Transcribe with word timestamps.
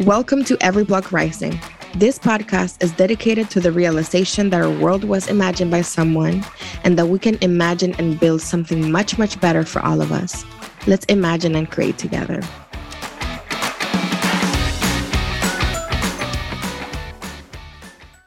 Welcome 0.00 0.42
to 0.46 0.58
Every 0.60 0.82
Block 0.82 1.12
Rising. 1.12 1.60
This 1.94 2.18
podcast 2.18 2.82
is 2.82 2.90
dedicated 2.90 3.48
to 3.50 3.60
the 3.60 3.70
realization 3.70 4.50
that 4.50 4.60
our 4.60 4.80
world 4.80 5.04
was 5.04 5.28
imagined 5.28 5.70
by 5.70 5.82
someone 5.82 6.44
and 6.82 6.98
that 6.98 7.06
we 7.06 7.20
can 7.20 7.38
imagine 7.42 7.94
and 7.94 8.18
build 8.18 8.40
something 8.40 8.90
much, 8.90 9.18
much 9.18 9.40
better 9.40 9.64
for 9.64 9.80
all 9.82 10.02
of 10.02 10.10
us. 10.10 10.44
Let's 10.88 11.04
imagine 11.04 11.54
and 11.54 11.70
create 11.70 11.96
together. 11.96 12.42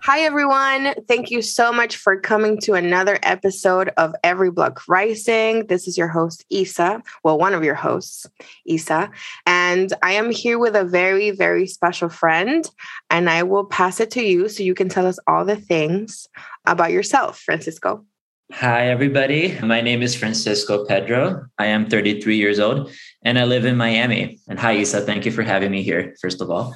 Hi, 0.08 0.21
everyone. 0.21 0.94
Thank 1.10 1.32
you 1.32 1.42
so 1.42 1.74
much 1.74 1.98
for 1.98 2.18
coming 2.18 2.62
to 2.62 2.76
another 2.76 3.20
episode 3.24 3.89
of 3.98 4.16
Every 4.24 4.50
Block 4.50 4.88
Rising. 4.88 5.68
This 5.68 5.86
is 5.86 5.98
your 5.98 6.07
host, 6.07 6.46
Isa. 6.50 7.04
Well, 7.26 7.38
one 7.38 7.54
of 7.54 7.66
your 7.66 7.76
hosts, 7.76 8.25
Isa. 8.66 9.12
And 9.46 9.92
I 10.01 10.14
am 10.14 10.32
here 10.32 10.60
with 10.60 10.78
a 10.78 10.86
very, 10.86 11.32
very 11.32 11.68
special 11.68 12.07
friend. 12.07 12.65
And 13.10 13.29
I 13.29 13.43
will 13.43 13.65
pass 13.65 14.00
it 14.00 14.10
to 14.12 14.24
you 14.24 14.48
so 14.48 14.64
you 14.64 14.74
can 14.74 14.88
tell 14.88 15.06
us 15.06 15.20
all 15.28 15.43
the 15.43 15.57
things 15.57 16.29
about 16.65 16.93
yourself, 16.93 17.39
Francisco. 17.39 18.06
Hi, 18.54 18.87
everybody. 18.87 19.60
My 19.61 19.82
name 19.82 20.01
is 20.01 20.15
Francisco 20.15 20.86
Pedro. 20.86 21.47
I 21.60 21.65
am 21.65 21.89
33 21.89 22.37
years 22.37 22.61
old 22.61 22.89
and 23.21 23.37
I 23.37 23.43
live 23.43 23.65
in 23.65 23.75
Miami. 23.75 24.39
And 24.47 24.57
hi, 24.57 24.78
Isa. 24.78 25.01
Thank 25.01 25.25
you 25.25 25.33
for 25.33 25.43
having 25.43 25.70
me 25.70 25.83
here, 25.83 26.15
first 26.21 26.39
of 26.39 26.50
all. 26.50 26.73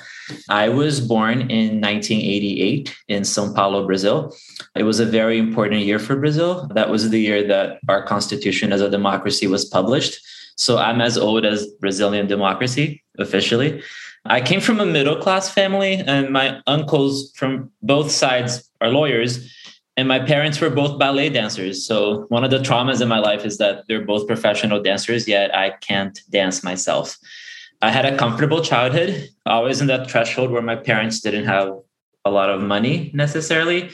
I 0.49 0.67
was 0.67 0.99
born 0.99 1.39
in 1.49 1.79
1988 1.79 2.93
in 3.07 3.23
Sao 3.23 3.53
Paulo, 3.53 3.87
Brazil. 3.87 4.35
It 4.75 4.83
was 4.83 4.99
a 4.99 5.05
very 5.05 5.39
important 5.39 5.85
year 5.85 5.97
for 5.97 6.17
Brazil. 6.17 6.67
That 6.73 6.89
was 6.89 7.09
the 7.09 7.21
year 7.21 7.47
that 7.47 7.79
our 7.87 8.03
constitution 8.03 8.73
as 8.73 8.81
a 8.81 8.89
democracy 8.89 9.47
was 9.47 9.63
published. 9.63 10.19
So 10.57 10.77
I'm 10.77 10.99
as 10.99 11.17
old 11.17 11.45
as 11.45 11.67
Brazilian 11.79 12.27
democracy 12.27 13.01
officially. 13.17 13.81
I 14.25 14.41
came 14.41 14.59
from 14.59 14.81
a 14.81 14.85
middle 14.85 15.15
class 15.15 15.49
family, 15.49 15.95
and 15.95 16.31
my 16.31 16.61
uncles 16.67 17.31
from 17.35 17.71
both 17.81 18.11
sides 18.11 18.69
are 18.81 18.89
lawyers 18.89 19.49
and 19.97 20.07
my 20.07 20.19
parents 20.19 20.59
were 20.61 20.69
both 20.69 20.97
ballet 20.97 21.29
dancers. 21.29 21.85
So 21.85 22.25
one 22.29 22.43
of 22.43 22.51
the 22.51 22.59
traumas 22.59 23.01
in 23.01 23.07
my 23.07 23.19
life 23.19 23.45
is 23.45 23.57
that 23.57 23.83
they're 23.87 24.05
both 24.05 24.27
professional 24.27 24.81
dancers, 24.81 25.27
yet 25.27 25.53
I 25.55 25.71
can't 25.81 26.19
dance 26.29 26.63
myself. 26.63 27.17
I 27.81 27.91
had 27.91 28.05
a 28.05 28.17
comfortable 28.17 28.61
childhood, 28.61 29.29
always 29.45 29.81
in 29.81 29.87
that 29.87 30.09
threshold 30.09 30.51
where 30.51 30.61
my 30.61 30.75
parents 30.75 31.19
didn't 31.19 31.45
have 31.45 31.73
a 32.23 32.31
lot 32.31 32.49
of 32.49 32.61
money 32.61 33.11
necessarily, 33.13 33.89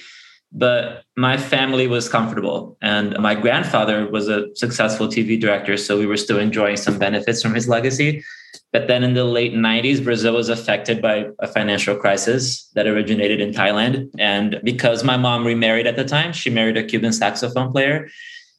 but 0.51 1.03
my 1.15 1.37
family 1.37 1.87
was 1.87 2.09
comfortable. 2.09 2.77
And 2.81 3.17
my 3.19 3.35
grandfather 3.35 4.09
was 4.09 4.29
a 4.29 4.55
successful 4.55 5.07
TV 5.07 5.39
director, 5.39 5.77
so 5.77 5.97
we 5.97 6.05
were 6.05 6.17
still 6.17 6.39
enjoying 6.39 6.77
some 6.77 6.97
benefits 6.97 7.41
from 7.41 7.53
his 7.53 7.67
legacy. 7.67 8.23
But 8.71 8.87
then 8.87 9.03
in 9.03 9.13
the 9.13 9.23
late 9.23 9.53
90s, 9.53 10.03
Brazil 10.03 10.35
was 10.35 10.49
affected 10.49 11.01
by 11.01 11.27
a 11.39 11.47
financial 11.47 11.95
crisis 11.95 12.69
that 12.75 12.87
originated 12.87 13.39
in 13.39 13.51
Thailand. 13.51 14.09
And 14.19 14.59
because 14.63 15.03
my 15.03 15.17
mom 15.17 15.45
remarried 15.45 15.87
at 15.87 15.95
the 15.95 16.05
time, 16.05 16.33
she 16.33 16.49
married 16.49 16.77
a 16.77 16.83
Cuban 16.83 17.13
saxophone 17.13 17.71
player. 17.71 18.09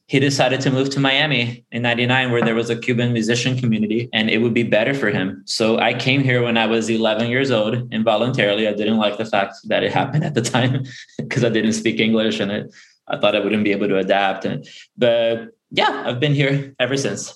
He 0.09 0.19
decided 0.19 0.59
to 0.61 0.71
move 0.71 0.89
to 0.91 0.99
Miami 0.99 1.63
in 1.71 1.83
99, 1.83 2.31
where 2.31 2.41
there 2.41 2.55
was 2.55 2.71
a 2.71 2.75
Cuban 2.75 3.13
musician 3.13 3.55
community 3.55 4.09
and 4.11 4.27
it 4.27 4.39
would 4.39 4.55
be 4.55 4.63
better 4.63 4.95
for 4.95 5.11
him. 5.11 5.43
So 5.45 5.77
I 5.77 5.93
came 5.93 6.23
here 6.23 6.41
when 6.41 6.57
I 6.57 6.65
was 6.65 6.89
11 6.89 7.29
years 7.29 7.51
old 7.51 7.93
involuntarily. 7.93 8.67
I 8.67 8.73
didn't 8.73 8.97
like 8.97 9.19
the 9.19 9.25
fact 9.25 9.57
that 9.65 9.83
it 9.83 9.91
happened 9.99 10.23
at 10.23 10.33
the 10.33 10.41
time 10.41 10.85
because 11.19 11.43
I 11.43 11.49
didn't 11.49 11.73
speak 11.73 11.99
English 11.99 12.39
and 12.39 12.51
it, 12.51 12.73
I 13.07 13.19
thought 13.19 13.35
I 13.35 13.39
wouldn't 13.39 13.63
be 13.63 13.71
able 13.71 13.87
to 13.87 13.97
adapt. 13.97 14.45
And, 14.45 14.67
but 14.97 15.49
yeah, 15.69 16.03
I've 16.07 16.19
been 16.19 16.33
here 16.33 16.73
ever 16.79 16.97
since. 16.97 17.35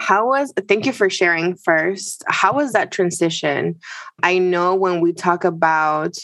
How 0.00 0.26
was, 0.26 0.52
thank 0.66 0.86
you 0.86 0.92
for 0.92 1.08
sharing 1.10 1.54
first. 1.54 2.24
How 2.26 2.54
was 2.54 2.72
that 2.72 2.90
transition? 2.90 3.78
I 4.22 4.38
know 4.38 4.74
when 4.74 5.00
we 5.00 5.12
talk 5.12 5.44
about, 5.44 6.16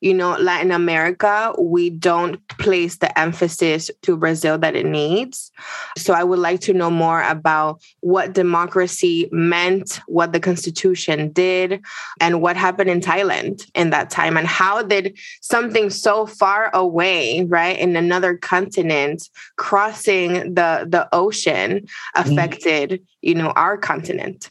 you 0.00 0.14
know, 0.14 0.36
Latin 0.38 0.70
America, 0.70 1.54
we 1.58 1.90
don't 1.90 2.46
place 2.58 2.98
the 2.98 3.18
emphasis 3.18 3.90
to 4.02 4.16
Brazil 4.16 4.58
that 4.58 4.76
it 4.76 4.86
needs. 4.86 5.50
So 5.96 6.14
I 6.14 6.24
would 6.24 6.38
like 6.38 6.60
to 6.60 6.72
know 6.72 6.90
more 6.90 7.22
about 7.22 7.80
what 8.00 8.32
democracy 8.32 9.28
meant, 9.32 10.00
what 10.06 10.32
the 10.32 10.40
constitution 10.40 11.32
did, 11.32 11.80
and 12.20 12.40
what 12.40 12.56
happened 12.56 12.90
in 12.90 13.00
Thailand 13.00 13.70
in 13.74 13.90
that 13.90 14.10
time, 14.10 14.36
and 14.36 14.46
how 14.46 14.82
did 14.82 15.18
something 15.40 15.90
so 15.90 16.26
far 16.26 16.70
away, 16.74 17.44
right, 17.44 17.78
in 17.78 17.96
another 17.96 18.36
continent, 18.36 19.28
crossing 19.56 20.54
the 20.54 20.86
the 20.88 21.08
ocean, 21.12 21.80
mm-hmm. 21.80 22.30
affected, 22.32 22.90
mm. 22.90 23.00
you 23.22 23.34
know, 23.34 23.50
our 23.50 23.76
continent. 23.76 24.50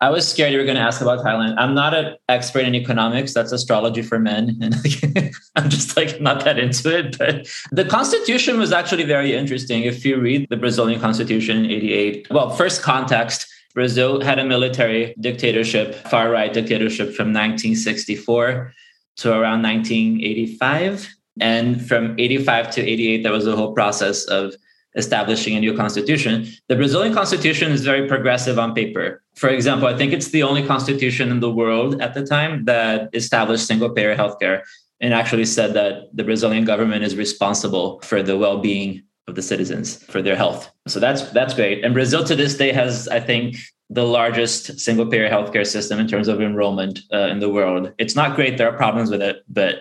I 0.00 0.10
was 0.10 0.28
scared 0.28 0.52
you 0.52 0.58
were 0.58 0.64
going 0.64 0.76
to 0.76 0.82
ask 0.82 1.00
about 1.00 1.24
Thailand. 1.24 1.56
I'm 1.58 1.74
not 1.74 1.92
an 1.92 2.16
expert 2.28 2.60
in 2.60 2.74
economics. 2.76 3.34
That's 3.34 3.50
astrology 3.50 4.02
for 4.02 4.18
men. 4.18 4.56
And 4.62 5.32
I'm 5.56 5.70
just 5.70 5.96
like 5.96 6.20
not 6.20 6.44
that 6.44 6.58
into 6.58 6.96
it. 6.96 7.18
But 7.18 7.48
the 7.72 7.84
constitution 7.84 8.58
was 8.58 8.72
actually 8.72 9.04
very 9.04 9.34
interesting. 9.34 9.82
If 9.82 10.04
you 10.04 10.20
read 10.20 10.46
the 10.50 10.56
Brazilian 10.56 11.00
constitution 11.00 11.64
in 11.64 11.70
88, 11.70 12.28
well, 12.30 12.50
first 12.50 12.82
context, 12.82 13.48
Brazil 13.74 14.20
had 14.20 14.38
a 14.38 14.44
military 14.44 15.14
dictatorship, 15.20 15.94
far 16.08 16.30
right 16.30 16.52
dictatorship 16.52 17.08
from 17.08 17.32
1964 17.32 18.72
to 19.16 19.30
around 19.32 19.62
1985. 19.62 21.08
And 21.40 21.86
from 21.86 22.18
85 22.18 22.70
to 22.72 22.82
88, 22.82 23.22
there 23.22 23.32
was 23.32 23.46
a 23.46 23.56
whole 23.56 23.72
process 23.72 24.24
of 24.26 24.54
establishing 24.98 25.56
a 25.56 25.60
new 25.60 25.74
constitution. 25.74 26.46
The 26.68 26.76
Brazilian 26.76 27.14
constitution 27.14 27.72
is 27.72 27.82
very 27.84 28.06
progressive 28.06 28.58
on 28.58 28.74
paper. 28.74 29.22
For 29.36 29.48
example, 29.48 29.88
I 29.88 29.96
think 29.96 30.12
it's 30.12 30.28
the 30.28 30.42
only 30.42 30.66
constitution 30.66 31.30
in 31.30 31.40
the 31.40 31.50
world 31.50 32.02
at 32.02 32.12
the 32.14 32.26
time 32.26 32.64
that 32.66 33.08
established 33.14 33.66
single 33.66 33.90
payer 33.90 34.14
healthcare 34.16 34.62
and 35.00 35.14
actually 35.14 35.46
said 35.46 35.74
that 35.74 35.92
the 36.12 36.24
Brazilian 36.24 36.64
government 36.64 37.04
is 37.04 37.16
responsible 37.16 38.00
for 38.00 38.22
the 38.22 38.36
well-being 38.36 39.04
of 39.28 39.34
the 39.36 39.42
citizens 39.42 40.02
for 40.04 40.20
their 40.20 40.36
health. 40.36 40.70
So 40.88 40.98
that's 40.98 41.22
that's 41.30 41.54
great. 41.54 41.84
And 41.84 41.94
Brazil 41.94 42.24
to 42.24 42.34
this 42.34 42.56
day 42.56 42.72
has, 42.72 43.06
I 43.08 43.20
think, 43.20 43.56
the 43.90 44.04
largest 44.04 44.80
single 44.80 45.06
payer 45.06 45.30
healthcare 45.30 45.66
system 45.66 45.98
in 45.98 46.08
terms 46.08 46.28
of 46.28 46.40
enrollment 46.40 47.00
uh, 47.12 47.28
in 47.32 47.38
the 47.38 47.48
world. 47.48 47.92
It's 47.98 48.16
not 48.16 48.36
great. 48.36 48.58
There 48.58 48.68
are 48.68 48.76
problems 48.76 49.10
with 49.10 49.22
it, 49.22 49.36
but 49.48 49.76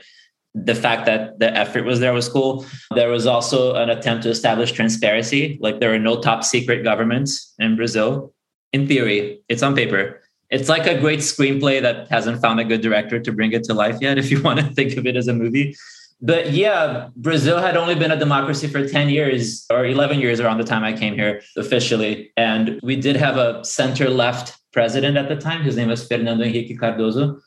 the 0.66 0.76
fact 0.76 1.06
that 1.06 1.40
the 1.40 1.56
effort 1.56 1.86
was 1.86 2.00
there 2.00 2.14
was 2.14 2.30
cool. 2.30 2.66
There 2.96 3.10
was 3.10 3.28
also 3.28 3.76
an 3.76 3.90
attempt 3.90 4.24
to 4.24 4.30
establish 4.30 4.72
transparency. 4.72 5.58
Like 5.62 5.80
there 5.80 5.94
are 5.94 6.00
no 6.00 6.22
top 6.22 6.44
secret 6.44 6.84
governments 6.84 7.54
in 7.60 7.76
Brazil. 7.76 8.34
In 8.74 8.88
theory, 8.88 9.42
it's 9.50 9.64
on 9.64 9.76
paper. 9.76 10.22
It's 10.50 10.70
like 10.70 10.88
a 10.88 11.00
great 11.00 11.20
screenplay 11.20 11.82
that 11.82 12.08
hasn't 12.10 12.42
found 12.42 12.60
a 12.60 12.64
good 12.64 12.82
director 12.82 13.20
to 13.20 13.32
bring 13.32 13.52
it 13.52 13.64
to 13.66 13.74
life 13.74 13.98
yet, 14.02 14.18
if 14.24 14.32
you 14.32 14.42
want 14.42 14.60
to 14.60 14.66
think 14.74 14.98
of 14.98 15.06
it 15.06 15.16
as 15.16 15.28
a 15.28 15.34
movie. 15.34 15.76
But 16.20 16.52
yeah, 16.52 17.10
Brazil 17.16 17.60
had 17.60 17.78
only 17.78 17.94
been 17.94 18.10
a 18.10 18.18
democracy 18.18 18.68
for 18.68 18.88
10 18.88 19.10
years 19.10 19.66
or 19.70 19.86
11 19.86 20.20
years 20.20 20.40
around 20.40 20.58
the 20.58 20.64
time 20.64 20.84
I 20.84 20.94
came 20.94 21.14
here 21.14 21.42
officially. 21.58 22.32
And 22.36 22.80
we 22.82 22.96
did 22.96 23.16
have 23.18 23.38
a 23.38 23.64
center 23.64 24.10
left 24.10 24.58
president 24.74 25.16
at 25.16 25.30
the 25.30 25.36
time. 25.36 25.62
His 25.62 25.76
name 25.76 25.90
was 25.90 26.08
Fernando 26.08 26.44
Henrique 26.44 26.80
Cardoso 26.80 27.40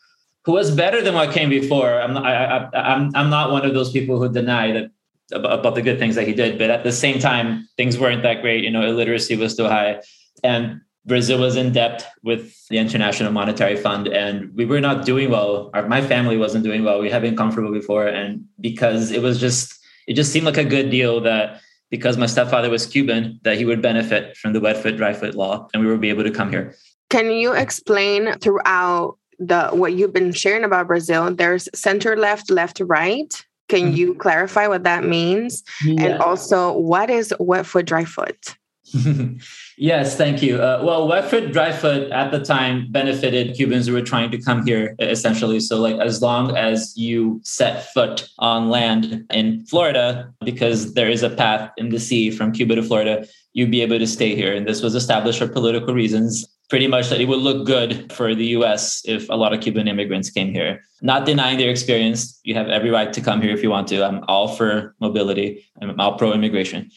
who 0.44 0.52
was 0.52 0.70
better 0.70 1.02
than 1.02 1.14
what 1.14 1.32
came 1.32 1.50
before. 1.50 2.00
I'm 2.00 2.14
not, 2.14 2.24
I, 2.24 2.44
I, 2.44 2.94
I'm, 2.94 3.10
I'm 3.14 3.30
not 3.30 3.50
one 3.50 3.64
of 3.64 3.74
those 3.74 3.90
people 3.92 4.18
who 4.18 4.32
deny 4.32 4.72
that 4.72 4.90
about 5.32 5.74
the 5.74 5.82
good 5.82 5.98
things 5.98 6.16
that 6.16 6.26
he 6.26 6.34
did, 6.34 6.58
but 6.58 6.70
at 6.70 6.82
the 6.82 6.92
same 6.92 7.18
time, 7.20 7.68
things 7.76 7.98
weren't 7.98 8.22
that 8.22 8.42
great. 8.42 8.64
You 8.64 8.70
know, 8.70 8.82
illiteracy 8.82 9.36
was 9.36 9.52
still 9.52 9.68
high, 9.68 10.00
and 10.42 10.80
Brazil 11.06 11.38
was 11.38 11.56
in 11.56 11.72
debt 11.72 12.06
with 12.22 12.66
the 12.68 12.78
International 12.78 13.30
Monetary 13.32 13.76
Fund, 13.76 14.08
and 14.08 14.52
we 14.54 14.64
were 14.64 14.80
not 14.80 15.06
doing 15.06 15.30
well. 15.30 15.70
Our, 15.72 15.86
my 15.86 16.02
family 16.02 16.36
wasn't 16.36 16.64
doing 16.64 16.84
well. 16.84 17.00
We 17.00 17.10
had 17.10 17.22
been 17.22 17.36
comfortable 17.36 17.72
before, 17.72 18.08
and 18.08 18.44
because 18.60 19.12
it 19.12 19.22
was 19.22 19.38
just, 19.38 19.78
it 20.08 20.14
just 20.14 20.32
seemed 20.32 20.46
like 20.46 20.58
a 20.58 20.64
good 20.64 20.90
deal 20.90 21.20
that 21.20 21.60
because 21.90 22.16
my 22.16 22.26
stepfather 22.26 22.70
was 22.70 22.86
Cuban, 22.86 23.40
that 23.42 23.56
he 23.56 23.64
would 23.64 23.82
benefit 23.82 24.36
from 24.36 24.52
the 24.52 24.60
wet 24.60 24.76
foot, 24.76 24.96
dry 24.96 25.12
foot 25.12 25.34
law, 25.34 25.68
and 25.72 25.82
we 25.82 25.90
would 25.90 26.00
be 26.00 26.10
able 26.10 26.24
to 26.24 26.30
come 26.30 26.50
here. 26.50 26.74
Can 27.08 27.30
you 27.30 27.52
explain 27.52 28.32
throughout 28.38 29.16
the 29.40 29.70
what 29.70 29.94
you've 29.94 30.12
been 30.12 30.32
sharing 30.32 30.64
about 30.64 30.86
Brazil, 30.86 31.34
there's 31.34 31.68
center 31.74 32.16
left, 32.16 32.50
left 32.50 32.80
right. 32.80 33.44
Can 33.68 33.88
mm-hmm. 33.88 33.96
you 33.96 34.14
clarify 34.14 34.66
what 34.66 34.84
that 34.84 35.04
means? 35.04 35.62
Yeah. 35.84 36.02
And 36.04 36.20
also, 36.20 36.76
what 36.76 37.08
is 37.08 37.32
wet 37.38 37.66
foot, 37.66 37.86
dry 37.86 38.04
foot? 38.04 38.56
yes, 39.78 40.16
thank 40.16 40.42
you. 40.42 40.56
Uh, 40.56 40.82
well, 40.82 41.06
wet 41.06 41.30
foot, 41.30 41.52
dry 41.52 41.72
foot 41.72 42.10
at 42.10 42.32
the 42.32 42.40
time 42.40 42.90
benefited 42.90 43.54
Cubans 43.54 43.86
who 43.86 43.92
were 43.92 44.02
trying 44.02 44.30
to 44.32 44.42
come 44.42 44.66
here, 44.66 44.96
essentially. 44.98 45.60
So, 45.60 45.80
like, 45.80 45.96
as 45.96 46.20
long 46.20 46.56
as 46.56 46.96
you 46.96 47.40
set 47.44 47.92
foot 47.92 48.28
on 48.40 48.68
land 48.68 49.24
in 49.32 49.64
Florida, 49.66 50.32
because 50.44 50.94
there 50.94 51.08
is 51.08 51.22
a 51.22 51.30
path 51.30 51.70
in 51.76 51.90
the 51.90 52.00
sea 52.00 52.30
from 52.30 52.52
Cuba 52.52 52.74
to 52.74 52.82
Florida, 52.82 53.24
you'd 53.52 53.70
be 53.70 53.82
able 53.82 53.98
to 53.98 54.06
stay 54.06 54.34
here. 54.34 54.52
And 54.52 54.66
this 54.66 54.82
was 54.82 54.94
established 54.94 55.38
for 55.38 55.48
political 55.48 55.94
reasons 55.94 56.44
pretty 56.70 56.86
much 56.86 57.08
that 57.10 57.20
it 57.20 57.26
would 57.26 57.40
look 57.40 57.66
good 57.66 58.10
for 58.12 58.34
the 58.34 58.46
US 58.56 59.02
if 59.04 59.28
a 59.28 59.34
lot 59.34 59.52
of 59.52 59.60
Cuban 59.60 59.88
immigrants 59.88 60.30
came 60.30 60.52
here. 60.54 60.82
Not 61.02 61.26
denying 61.26 61.58
their 61.58 61.68
experience. 61.68 62.40
You 62.44 62.54
have 62.54 62.68
every 62.68 62.90
right 62.90 63.12
to 63.12 63.20
come 63.20 63.42
here 63.42 63.52
if 63.52 63.62
you 63.62 63.70
want 63.70 63.88
to. 63.88 64.04
I'm 64.04 64.24
all 64.28 64.48
for 64.48 64.94
mobility. 65.00 65.66
I'm 65.82 65.98
all 66.00 66.16
pro 66.16 66.32
immigration. 66.32 66.90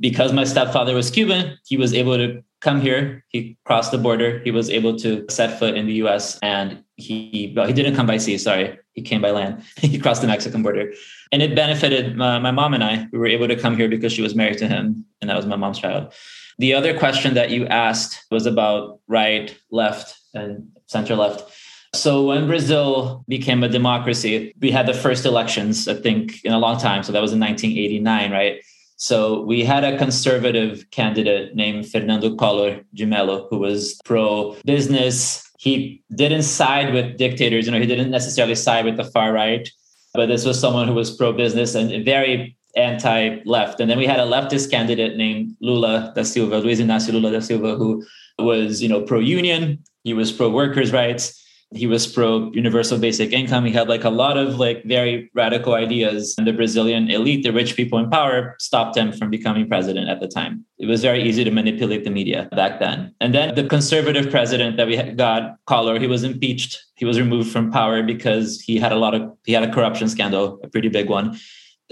Because 0.00 0.32
my 0.32 0.44
stepfather 0.44 0.94
was 0.94 1.10
Cuban, 1.10 1.58
he 1.64 1.76
was 1.76 1.94
able 1.94 2.16
to 2.16 2.42
come 2.60 2.80
here. 2.80 3.24
He 3.28 3.56
crossed 3.64 3.92
the 3.92 3.98
border. 3.98 4.40
He 4.40 4.50
was 4.50 4.68
able 4.68 4.96
to 4.98 5.24
set 5.30 5.58
foot 5.58 5.76
in 5.76 5.86
the 5.86 5.94
US 6.04 6.38
and 6.42 6.82
he, 6.96 7.52
well, 7.56 7.66
he 7.66 7.72
didn't 7.72 7.94
come 7.94 8.06
by 8.06 8.18
sea, 8.18 8.36
sorry. 8.36 8.78
He 8.92 9.02
came 9.02 9.22
by 9.22 9.30
land. 9.30 9.62
he 9.76 9.98
crossed 9.98 10.22
the 10.22 10.26
Mexican 10.26 10.62
border. 10.62 10.92
And 11.30 11.40
it 11.40 11.54
benefited 11.54 12.16
my, 12.16 12.38
my 12.38 12.50
mom 12.50 12.74
and 12.74 12.82
I. 12.82 13.06
We 13.12 13.18
were 13.18 13.28
able 13.28 13.46
to 13.46 13.56
come 13.56 13.76
here 13.76 13.88
because 13.88 14.12
she 14.12 14.22
was 14.22 14.34
married 14.34 14.58
to 14.58 14.66
him 14.66 15.04
and 15.20 15.30
that 15.30 15.36
was 15.36 15.46
my 15.46 15.56
mom's 15.56 15.78
child. 15.78 16.12
The 16.60 16.74
other 16.74 16.92
question 16.98 17.32
that 17.34 17.48
you 17.48 17.66
asked 17.68 18.26
was 18.30 18.44
about 18.44 19.00
right, 19.08 19.56
left, 19.70 20.20
and 20.34 20.68
center 20.88 21.16
left. 21.16 21.50
So 21.94 22.26
when 22.26 22.46
Brazil 22.46 23.24
became 23.28 23.64
a 23.64 23.68
democracy, 23.68 24.52
we 24.60 24.70
had 24.70 24.86
the 24.86 24.92
first 24.92 25.24
elections, 25.24 25.88
I 25.88 25.94
think, 25.94 26.44
in 26.44 26.52
a 26.52 26.58
long 26.58 26.78
time. 26.78 27.02
So 27.02 27.12
that 27.12 27.22
was 27.22 27.32
in 27.32 27.40
1989, 27.40 28.30
right? 28.30 28.60
So 28.96 29.40
we 29.40 29.64
had 29.64 29.84
a 29.84 29.96
conservative 29.96 30.84
candidate 30.90 31.56
named 31.56 31.90
Fernando 31.90 32.36
Collor 32.36 32.84
de 32.92 33.06
Mello, 33.06 33.48
who 33.48 33.56
was 33.56 33.98
pro 34.04 34.54
business. 34.66 35.50
He 35.58 36.02
didn't 36.14 36.42
side 36.42 36.92
with 36.92 37.16
dictators, 37.16 37.64
you 37.64 37.72
know, 37.72 37.80
he 37.80 37.86
didn't 37.86 38.10
necessarily 38.10 38.54
side 38.54 38.84
with 38.84 38.98
the 38.98 39.04
far 39.04 39.32
right, 39.32 39.66
but 40.12 40.26
this 40.26 40.44
was 40.44 40.60
someone 40.60 40.88
who 40.88 40.94
was 40.94 41.16
pro 41.16 41.32
business 41.32 41.74
and 41.74 42.04
very 42.04 42.58
anti 42.76 43.38
left. 43.44 43.80
And 43.80 43.90
then 43.90 43.98
we 43.98 44.06
had 44.06 44.20
a 44.20 44.24
leftist 44.24 44.70
candidate 44.70 45.16
named 45.16 45.56
Lula 45.60 46.12
da 46.14 46.22
Silva, 46.22 46.58
Luiz 46.58 46.80
Inácio 46.80 47.12
Lula 47.12 47.32
da 47.32 47.40
Silva, 47.40 47.74
who 47.76 48.04
was, 48.38 48.82
you 48.82 48.88
know, 48.88 49.02
pro 49.02 49.18
union, 49.18 49.82
he 50.04 50.14
was 50.14 50.32
pro 50.32 50.48
workers' 50.48 50.92
rights. 50.92 51.36
He 51.72 51.86
was 51.86 52.04
pro 52.04 52.50
universal 52.50 52.98
basic 52.98 53.32
income. 53.32 53.64
He 53.64 53.70
had 53.70 53.88
like 53.88 54.02
a 54.02 54.10
lot 54.10 54.36
of 54.36 54.58
like 54.58 54.82
very 54.84 55.30
radical 55.34 55.74
ideas. 55.74 56.34
And 56.36 56.44
the 56.44 56.52
brazilian 56.52 57.08
elite 57.08 57.44
the 57.44 57.52
rich 57.52 57.76
people 57.76 57.96
in 58.00 58.10
power 58.10 58.56
stopped 58.58 58.96
him 58.96 59.12
from 59.12 59.30
becoming 59.30 59.68
president 59.68 60.08
at 60.08 60.18
the 60.18 60.26
time. 60.26 60.64
It 60.80 60.86
was 60.86 61.00
very 61.00 61.22
easy 61.22 61.44
to 61.44 61.50
manipulate 61.52 62.02
the 62.02 62.10
media 62.10 62.48
back 62.56 62.80
then. 62.80 63.14
And 63.20 63.32
then 63.32 63.54
the 63.54 63.68
conservative 63.68 64.32
president 64.32 64.78
that 64.78 64.88
we 64.88 64.96
got 65.12 65.58
Collor 65.68 66.00
he 66.00 66.08
was 66.08 66.24
impeached. 66.24 66.76
He 66.96 67.04
was 67.04 67.20
removed 67.20 67.52
from 67.52 67.70
power 67.70 68.02
because 68.02 68.60
he 68.60 68.76
had 68.76 68.90
a 68.90 68.96
lot 68.96 69.14
of 69.14 69.30
he 69.44 69.52
had 69.52 69.62
a 69.62 69.72
corruption 69.72 70.08
scandal 70.08 70.58
a 70.64 70.68
pretty 70.68 70.88
big 70.88 71.08
one 71.08 71.38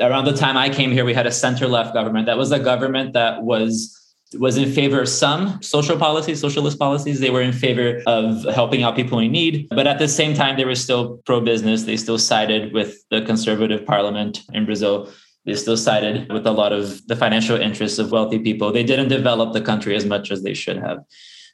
around 0.00 0.24
the 0.24 0.32
time 0.32 0.56
i 0.56 0.68
came 0.68 0.90
here 0.90 1.04
we 1.04 1.14
had 1.14 1.26
a 1.26 1.32
center 1.32 1.66
left 1.66 1.92
government 1.94 2.26
that 2.26 2.38
was 2.38 2.52
a 2.52 2.58
government 2.58 3.12
that 3.12 3.42
was 3.42 3.98
was 4.34 4.58
in 4.58 4.70
favor 4.70 5.00
of 5.00 5.08
some 5.08 5.62
social 5.62 5.96
policies, 5.96 6.40
socialist 6.40 6.78
policies. 6.78 7.20
They 7.20 7.30
were 7.30 7.40
in 7.40 7.52
favor 7.52 8.02
of 8.06 8.44
helping 8.54 8.82
out 8.82 8.94
people 8.94 9.18
in 9.18 9.32
need. 9.32 9.68
But 9.70 9.86
at 9.86 9.98
the 9.98 10.08
same 10.08 10.34
time, 10.34 10.56
they 10.56 10.64
were 10.64 10.74
still 10.74 11.18
pro 11.24 11.40
business. 11.40 11.84
They 11.84 11.96
still 11.96 12.18
sided 12.18 12.72
with 12.72 12.96
the 13.10 13.22
conservative 13.22 13.86
parliament 13.86 14.42
in 14.52 14.66
Brazil. 14.66 15.10
They 15.46 15.54
still 15.54 15.78
sided 15.78 16.30
with 16.30 16.46
a 16.46 16.50
lot 16.50 16.72
of 16.72 17.06
the 17.06 17.16
financial 17.16 17.58
interests 17.58 17.98
of 17.98 18.12
wealthy 18.12 18.38
people. 18.38 18.70
They 18.70 18.82
didn't 18.82 19.08
develop 19.08 19.54
the 19.54 19.62
country 19.62 19.96
as 19.96 20.04
much 20.04 20.30
as 20.30 20.42
they 20.42 20.54
should 20.54 20.76
have. 20.76 20.98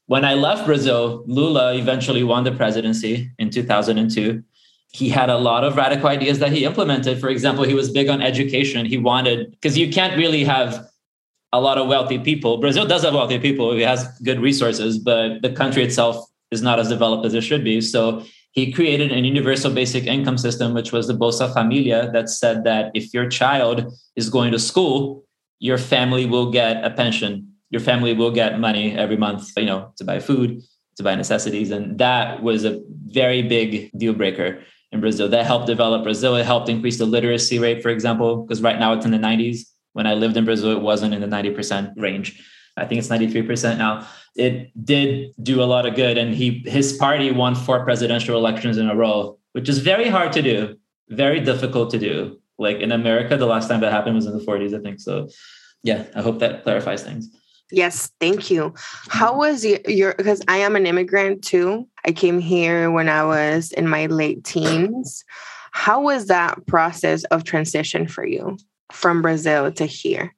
When 0.06 0.24
I 0.24 0.34
left 0.34 0.66
Brazil, 0.66 1.24
Lula 1.26 1.74
eventually 1.74 2.24
won 2.24 2.44
the 2.44 2.52
presidency 2.52 3.30
in 3.38 3.50
2002 3.50 4.42
he 4.94 5.08
had 5.08 5.28
a 5.28 5.36
lot 5.36 5.64
of 5.64 5.76
radical 5.76 6.08
ideas 6.08 6.38
that 6.38 6.52
he 6.52 6.64
implemented. 6.64 7.18
For 7.18 7.28
example, 7.28 7.64
he 7.64 7.74
was 7.74 7.90
big 7.90 8.08
on 8.08 8.22
education. 8.22 8.86
He 8.86 8.96
wanted, 8.96 9.50
because 9.50 9.76
you 9.76 9.92
can't 9.92 10.16
really 10.16 10.44
have 10.44 10.86
a 11.52 11.60
lot 11.60 11.78
of 11.78 11.88
wealthy 11.88 12.16
people. 12.16 12.58
Brazil 12.58 12.86
does 12.86 13.02
have 13.02 13.12
wealthy 13.12 13.40
people. 13.40 13.72
It 13.72 13.84
has 13.84 14.06
good 14.20 14.38
resources, 14.38 14.98
but 14.98 15.42
the 15.42 15.50
country 15.50 15.82
itself 15.82 16.24
is 16.52 16.62
not 16.62 16.78
as 16.78 16.88
developed 16.90 17.26
as 17.26 17.34
it 17.34 17.40
should 17.40 17.64
be. 17.64 17.80
So 17.80 18.24
he 18.52 18.72
created 18.72 19.10
an 19.10 19.24
universal 19.24 19.72
basic 19.72 20.04
income 20.06 20.38
system, 20.38 20.74
which 20.74 20.92
was 20.92 21.08
the 21.08 21.14
Bolsa 21.14 21.52
Familia, 21.52 22.08
that 22.12 22.28
said 22.28 22.62
that 22.62 22.92
if 22.94 23.12
your 23.12 23.28
child 23.28 23.92
is 24.14 24.30
going 24.30 24.52
to 24.52 24.60
school, 24.60 25.24
your 25.58 25.78
family 25.78 26.24
will 26.24 26.52
get 26.52 26.84
a 26.84 26.90
pension. 26.90 27.52
Your 27.70 27.80
family 27.80 28.14
will 28.14 28.30
get 28.30 28.60
money 28.60 28.96
every 28.96 29.16
month, 29.16 29.50
you 29.56 29.66
know, 29.66 29.92
to 29.96 30.04
buy 30.04 30.20
food, 30.20 30.62
to 30.98 31.02
buy 31.02 31.16
necessities. 31.16 31.72
And 31.72 31.98
that 31.98 32.44
was 32.44 32.64
a 32.64 32.80
very 33.06 33.42
big 33.42 33.90
deal 33.98 34.12
breaker 34.12 34.62
in 34.94 35.00
Brazil. 35.00 35.28
That 35.28 35.44
helped 35.44 35.66
develop 35.66 36.04
Brazil. 36.04 36.36
It 36.36 36.46
helped 36.46 36.68
increase 36.68 36.98
the 36.98 37.06
literacy 37.06 37.58
rate, 37.58 37.82
for 37.82 37.90
example, 37.90 38.42
because 38.42 38.62
right 38.62 38.78
now 38.78 38.94
it's 38.94 39.04
in 39.04 39.10
the 39.10 39.18
90s 39.18 39.64
when 39.94 40.06
I 40.06 40.14
lived 40.14 40.36
in 40.36 40.44
Brazil, 40.44 40.72
it 40.72 40.82
wasn't 40.82 41.14
in 41.14 41.20
the 41.20 41.26
90% 41.26 41.94
range. 41.96 42.42
I 42.76 42.84
think 42.84 42.98
it's 42.98 43.08
93% 43.08 43.78
now. 43.78 44.06
It 44.36 44.84
did 44.84 45.32
do 45.42 45.62
a 45.62 45.64
lot 45.64 45.86
of 45.86 45.94
good. 45.94 46.18
And 46.18 46.34
he 46.34 46.64
his 46.66 46.92
party 46.92 47.30
won 47.30 47.54
four 47.54 47.84
presidential 47.84 48.36
elections 48.36 48.76
in 48.76 48.90
a 48.90 48.96
row, 48.96 49.38
which 49.52 49.68
is 49.68 49.78
very 49.78 50.08
hard 50.08 50.32
to 50.32 50.42
do, 50.42 50.76
very 51.08 51.40
difficult 51.40 51.90
to 51.90 51.98
do. 51.98 52.40
Like 52.58 52.78
in 52.78 52.90
America, 52.90 53.36
the 53.36 53.46
last 53.46 53.68
time 53.68 53.80
that 53.80 53.92
happened 53.92 54.16
was 54.16 54.26
in 54.26 54.36
the 54.36 54.44
40s, 54.44 54.76
I 54.78 54.82
think. 54.82 55.00
So 55.00 55.28
yeah, 55.84 56.04
I 56.16 56.22
hope 56.22 56.40
that 56.40 56.64
clarifies 56.64 57.04
things. 57.04 57.28
Yes, 57.70 58.10
thank 58.20 58.50
you. 58.50 58.74
How 59.08 59.30
mm-hmm. 59.30 59.38
was 59.38 59.64
your, 59.64 59.80
your 59.86 60.14
because 60.14 60.42
I 60.48 60.58
am 60.58 60.76
an 60.76 60.86
immigrant 60.86 61.42
too. 61.42 61.88
I 62.04 62.12
came 62.12 62.38
here 62.38 62.90
when 62.90 63.08
I 63.08 63.24
was 63.24 63.72
in 63.72 63.88
my 63.88 64.06
late 64.06 64.44
teens. 64.44 65.24
How 65.72 66.02
was 66.02 66.26
that 66.26 66.66
process 66.66 67.24
of 67.24 67.44
transition 67.44 68.06
for 68.06 68.24
you? 68.24 68.56
from 68.92 69.22
Brazil 69.22 69.70
to 69.72 69.86
here? 69.86 70.34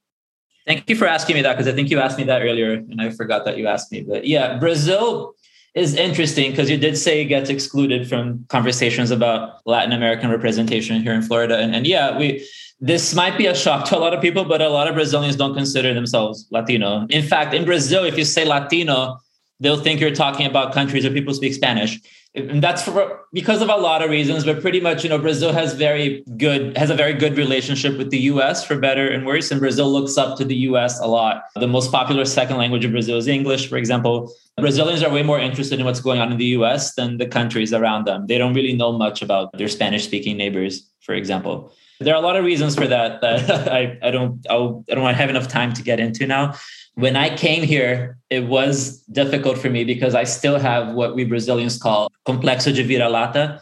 Thank 0.66 0.88
you 0.88 0.96
for 0.96 1.06
asking 1.06 1.36
me 1.36 1.42
that 1.42 1.52
because 1.52 1.68
I 1.68 1.72
think 1.72 1.90
you 1.90 2.00
asked 2.00 2.18
me 2.18 2.24
that 2.24 2.42
earlier 2.42 2.72
and 2.72 3.00
I 3.00 3.10
forgot 3.10 3.44
that 3.44 3.56
you 3.56 3.68
asked 3.68 3.92
me. 3.92 4.02
But 4.02 4.26
yeah, 4.26 4.58
Brazil 4.58 5.34
is 5.74 5.94
interesting 5.94 6.50
because 6.50 6.70
you 6.70 6.78
did 6.78 6.96
say 6.96 7.20
it 7.20 7.26
gets 7.26 7.50
excluded 7.50 8.08
from 8.08 8.44
conversations 8.48 9.10
about 9.10 9.60
Latin 9.64 9.92
American 9.92 10.30
representation 10.30 11.00
here 11.02 11.12
in 11.12 11.22
Florida. 11.22 11.58
And, 11.58 11.74
and 11.74 11.86
yeah, 11.86 12.18
we 12.18 12.48
this 12.80 13.14
might 13.14 13.38
be 13.38 13.46
a 13.46 13.54
shock 13.54 13.86
to 13.86 13.96
a 13.96 14.00
lot 14.00 14.12
of 14.12 14.20
people, 14.20 14.44
but 14.44 14.60
a 14.60 14.68
lot 14.68 14.86
of 14.88 14.94
Brazilians 14.94 15.36
don't 15.36 15.54
consider 15.54 15.94
themselves 15.94 16.46
Latino. 16.50 17.06
In 17.08 17.26
fact, 17.26 17.54
in 17.54 17.64
Brazil, 17.64 18.04
if 18.04 18.18
you 18.18 18.24
say 18.24 18.44
Latino, 18.44 19.18
they'll 19.60 19.80
think 19.80 20.00
you're 20.00 20.14
talking 20.14 20.46
about 20.46 20.72
countries 20.72 21.04
where 21.04 21.12
people 21.12 21.32
speak 21.32 21.54
Spanish. 21.54 21.98
And 22.34 22.62
that's 22.62 22.82
for 22.82 23.20
because 23.32 23.62
of 23.62 23.70
a 23.70 23.76
lot 23.76 24.02
of 24.02 24.10
reasons 24.10 24.44
but 24.44 24.60
pretty 24.60 24.78
much 24.78 25.02
you 25.02 25.08
know 25.08 25.16
brazil 25.16 25.54
has 25.54 25.72
very 25.72 26.22
good 26.36 26.76
has 26.76 26.90
a 26.90 26.94
very 26.94 27.14
good 27.14 27.38
relationship 27.38 27.96
with 27.96 28.10
the 28.10 28.18
us 28.18 28.62
for 28.62 28.76
better 28.76 29.08
and 29.08 29.24
worse 29.24 29.50
and 29.50 29.58
brazil 29.58 29.90
looks 29.90 30.18
up 30.18 30.36
to 30.36 30.44
the 30.44 30.54
us 30.54 31.00
a 31.00 31.06
lot. 31.06 31.44
The 31.54 31.66
most 31.66 31.90
popular 31.90 32.26
second 32.26 32.58
language 32.58 32.84
in 32.84 32.92
brazil 32.92 33.16
is 33.16 33.26
english 33.26 33.70
for 33.70 33.78
example. 33.78 34.30
Brazilians 34.58 35.02
are 35.02 35.10
way 35.10 35.22
more 35.22 35.40
interested 35.40 35.80
in 35.80 35.86
what's 35.86 36.00
going 36.00 36.20
on 36.20 36.30
in 36.30 36.36
the 36.36 36.48
us 36.48 36.94
than 36.94 37.16
the 37.16 37.26
countries 37.26 37.72
around 37.72 38.06
them. 38.06 38.26
They 38.26 38.36
don't 38.36 38.52
really 38.52 38.74
know 38.74 38.92
much 38.92 39.22
about 39.22 39.56
their 39.56 39.68
spanish 39.68 40.04
speaking 40.04 40.36
neighbors 40.36 40.86
for 41.00 41.14
example 41.14 41.72
there 42.00 42.14
are 42.14 42.22
a 42.22 42.26
lot 42.26 42.36
of 42.36 42.44
reasons 42.44 42.74
for 42.74 42.86
that 42.86 43.20
that 43.20 43.68
I, 43.72 43.98
I 44.02 44.10
don't 44.10 44.44
I'll, 44.50 44.84
I 44.90 44.94
don't 44.94 45.14
have 45.14 45.30
enough 45.30 45.48
time 45.48 45.72
to 45.74 45.82
get 45.82 46.00
into 46.00 46.26
now 46.26 46.54
when 46.96 47.14
I 47.14 47.34
came 47.36 47.62
here, 47.62 48.18
it 48.30 48.46
was 48.46 49.02
difficult 49.12 49.58
for 49.58 49.68
me 49.68 49.84
because 49.84 50.14
I 50.14 50.24
still 50.24 50.58
have 50.58 50.94
what 50.94 51.14
we 51.14 51.24
Brazilians 51.24 51.78
call 51.78 52.10
complexo 52.26 52.74
de 52.74 52.82
vira-lata, 52.82 53.60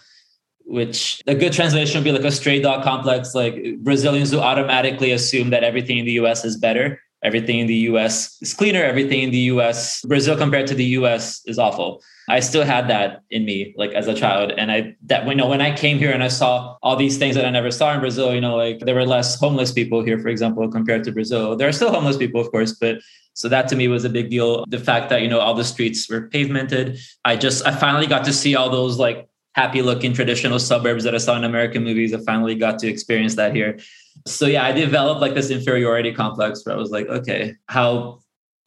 which 0.66 1.20
a 1.26 1.34
good 1.34 1.52
translation 1.52 1.98
would 1.98 2.04
be 2.04 2.12
like 2.12 2.24
a 2.24 2.30
stray 2.30 2.60
dog 2.60 2.84
complex, 2.84 3.34
like 3.34 3.56
Brazilians 3.80 4.30
who 4.30 4.38
automatically 4.38 5.10
assume 5.10 5.50
that 5.50 5.64
everything 5.64 5.98
in 5.98 6.06
the 6.06 6.12
US 6.12 6.44
is 6.44 6.56
better. 6.56 7.00
Everything 7.24 7.58
in 7.58 7.66
the 7.66 7.88
US 7.90 8.36
is 8.42 8.54
cleaner. 8.54 8.82
Everything 8.82 9.22
in 9.22 9.30
the 9.30 9.44
US, 9.54 10.02
Brazil 10.02 10.36
compared 10.36 10.66
to 10.68 10.74
the 10.74 10.84
US 10.98 11.40
is 11.46 11.58
awful. 11.58 12.02
I 12.28 12.40
still 12.40 12.64
had 12.64 12.88
that 12.88 13.22
in 13.30 13.44
me, 13.44 13.74
like 13.76 13.92
as 13.92 14.06
a 14.08 14.14
child. 14.14 14.52
And 14.56 14.70
I 14.70 14.94
that 15.06 15.26
you 15.26 15.34
know 15.34 15.48
when 15.48 15.60
I 15.60 15.76
came 15.76 15.98
here 15.98 16.12
and 16.12 16.22
I 16.22 16.28
saw 16.28 16.76
all 16.82 16.96
these 16.96 17.18
things 17.18 17.34
that 17.34 17.44
I 17.44 17.50
never 17.50 17.70
saw 17.70 17.92
in 17.92 18.00
Brazil, 18.00 18.34
you 18.34 18.40
know, 18.40 18.56
like 18.56 18.80
there 18.80 18.94
were 18.94 19.06
less 19.06 19.38
homeless 19.38 19.72
people 19.72 20.04
here, 20.04 20.18
for 20.18 20.28
example, 20.28 20.70
compared 20.70 21.04
to 21.04 21.12
Brazil. 21.12 21.56
There 21.56 21.68
are 21.68 21.72
still 21.72 21.90
homeless 21.90 22.16
people, 22.16 22.40
of 22.40 22.50
course, 22.50 22.72
but 22.72 22.98
so 23.34 23.48
that 23.48 23.68
to 23.68 23.76
me 23.76 23.88
was 23.88 24.04
a 24.04 24.08
big 24.08 24.30
deal. 24.30 24.64
The 24.68 24.78
fact 24.78 25.10
that, 25.10 25.22
you 25.22 25.28
know, 25.28 25.40
all 25.40 25.54
the 25.54 25.64
streets 25.64 26.08
were 26.08 26.28
pavemented. 26.28 26.98
I 27.24 27.36
just 27.36 27.66
I 27.66 27.72
finally 27.74 28.06
got 28.06 28.24
to 28.24 28.32
see 28.32 28.54
all 28.54 28.70
those 28.70 28.98
like 28.98 29.28
happy 29.54 29.82
looking 29.82 30.12
traditional 30.12 30.58
suburbs 30.58 31.04
that 31.04 31.14
I 31.14 31.18
saw 31.18 31.36
in 31.36 31.44
American 31.44 31.84
movies. 31.84 32.14
I 32.14 32.18
finally 32.18 32.54
got 32.54 32.78
to 32.80 32.88
experience 32.88 33.34
that 33.36 33.54
here. 33.54 33.78
So 34.26 34.46
yeah, 34.46 34.64
I 34.64 34.72
developed 34.72 35.20
like 35.20 35.34
this 35.34 35.50
inferiority 35.50 36.12
complex 36.12 36.64
where 36.64 36.74
I 36.74 36.78
was 36.78 36.90
like, 36.90 37.06
okay, 37.08 37.54
how 37.68 38.20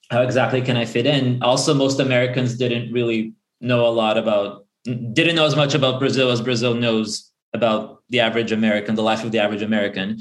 how 0.09 0.21
exactly 0.21 0.61
can 0.61 0.77
I 0.77 0.85
fit 0.85 1.05
in? 1.05 1.41
Also, 1.43 1.73
most 1.73 1.99
Americans 1.99 2.57
didn't 2.57 2.93
really 2.93 3.33
know 3.59 3.85
a 3.85 3.89
lot 3.89 4.17
about 4.17 4.65
didn't 4.83 5.35
know 5.35 5.45
as 5.45 5.55
much 5.55 5.73
about 5.73 5.99
Brazil 5.99 6.31
as 6.31 6.41
Brazil 6.41 6.73
knows 6.73 7.31
about 7.53 8.03
the 8.09 8.19
average 8.19 8.51
American, 8.51 8.95
the 8.95 9.03
life 9.03 9.23
of 9.23 9.31
the 9.31 9.39
average 9.39 9.61
American. 9.61 10.19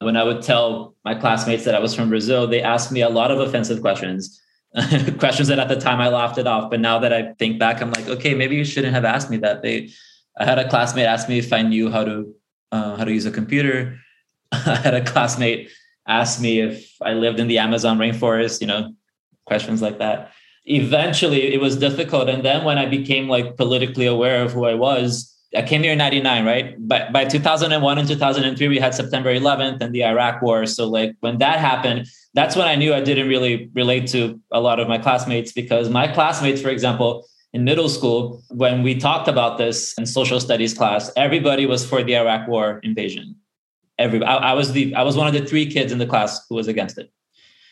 When 0.00 0.16
I 0.16 0.24
would 0.24 0.42
tell 0.42 0.96
my 1.04 1.14
classmates 1.14 1.64
that 1.64 1.74
I 1.74 1.78
was 1.78 1.94
from 1.94 2.08
Brazil, 2.08 2.46
they 2.46 2.62
asked 2.62 2.90
me 2.90 3.02
a 3.02 3.08
lot 3.08 3.30
of 3.30 3.38
offensive 3.38 3.80
questions, 3.80 4.40
questions 5.18 5.48
that 5.48 5.58
at 5.58 5.68
the 5.68 5.76
time 5.76 6.00
I 6.00 6.08
laughed 6.08 6.38
it 6.38 6.46
off. 6.46 6.70
But 6.70 6.80
now 6.80 6.98
that 6.98 7.12
I 7.12 7.34
think 7.34 7.58
back, 7.58 7.82
I'm 7.82 7.92
like, 7.92 8.08
okay, 8.08 8.34
maybe 8.34 8.56
you 8.56 8.64
shouldn't 8.64 8.94
have 8.94 9.04
asked 9.04 9.30
me 9.30 9.36
that. 9.38 9.62
They, 9.62 9.90
I 10.38 10.44
had 10.44 10.58
a 10.58 10.68
classmate 10.68 11.06
ask 11.06 11.28
me 11.28 11.38
if 11.38 11.52
I 11.52 11.62
knew 11.62 11.90
how 11.90 12.04
to 12.04 12.34
uh, 12.72 12.96
how 12.96 13.04
to 13.04 13.12
use 13.12 13.26
a 13.26 13.30
computer. 13.30 13.98
I 14.66 14.76
had 14.76 14.94
a 14.94 15.04
classmate 15.04 15.70
ask 16.06 16.40
me 16.40 16.60
if 16.60 16.96
I 17.02 17.12
lived 17.12 17.40
in 17.40 17.48
the 17.48 17.58
Amazon 17.58 17.98
rainforest. 17.98 18.60
You 18.60 18.66
know, 18.66 18.94
questions 19.46 19.82
like 19.82 19.98
that 19.98 20.32
eventually 20.66 21.54
it 21.54 21.60
was 21.60 21.76
difficult 21.76 22.28
and 22.28 22.44
then 22.44 22.64
when 22.64 22.76
i 22.76 22.84
became 22.84 23.28
like 23.28 23.56
politically 23.56 24.04
aware 24.04 24.42
of 24.42 24.52
who 24.52 24.66
i 24.66 24.74
was 24.74 25.30
I 25.56 25.62
came 25.62 25.82
here 25.82 25.92
in 25.92 25.98
99, 25.98 26.44
right? 26.44 26.76
But 26.78 27.12
by 27.12 27.24
2001 27.24 27.98
and 27.98 28.06
2003, 28.06 28.68
we 28.68 28.78
had 28.78 28.94
September 28.94 29.34
11th 29.34 29.80
and 29.80 29.92
the 29.92 30.04
Iraq 30.04 30.42
war. 30.42 30.64
So, 30.66 30.86
like, 30.88 31.16
when 31.20 31.38
that 31.38 31.58
happened, 31.58 32.06
that's 32.34 32.54
when 32.54 32.68
I 32.68 32.76
knew 32.76 32.94
I 32.94 33.00
didn't 33.00 33.26
really 33.26 33.68
relate 33.74 34.06
to 34.08 34.40
a 34.52 34.60
lot 34.60 34.78
of 34.78 34.86
my 34.86 34.98
classmates 34.98 35.50
because 35.50 35.88
my 35.88 36.06
classmates, 36.06 36.62
for 36.62 36.68
example, 36.68 37.26
in 37.52 37.64
middle 37.64 37.88
school, 37.88 38.44
when 38.50 38.84
we 38.84 38.94
talked 38.94 39.26
about 39.26 39.58
this 39.58 39.92
in 39.98 40.06
social 40.06 40.38
studies 40.38 40.72
class, 40.72 41.10
everybody 41.16 41.66
was 41.66 41.84
for 41.84 42.04
the 42.04 42.16
Iraq 42.16 42.46
war 42.46 42.78
invasion. 42.84 43.34
Every 44.00 44.18
I, 44.24 44.36
I 44.50 44.52
was 44.60 44.68
the 44.72 44.84
I 45.00 45.02
was 45.08 45.16
one 45.20 45.28
of 45.30 45.34
the 45.38 45.44
three 45.50 45.66
kids 45.76 45.92
in 45.92 45.98
the 46.02 46.10
class 46.12 46.30
who 46.48 46.54
was 46.60 46.68
against 46.74 46.96
it, 47.02 47.08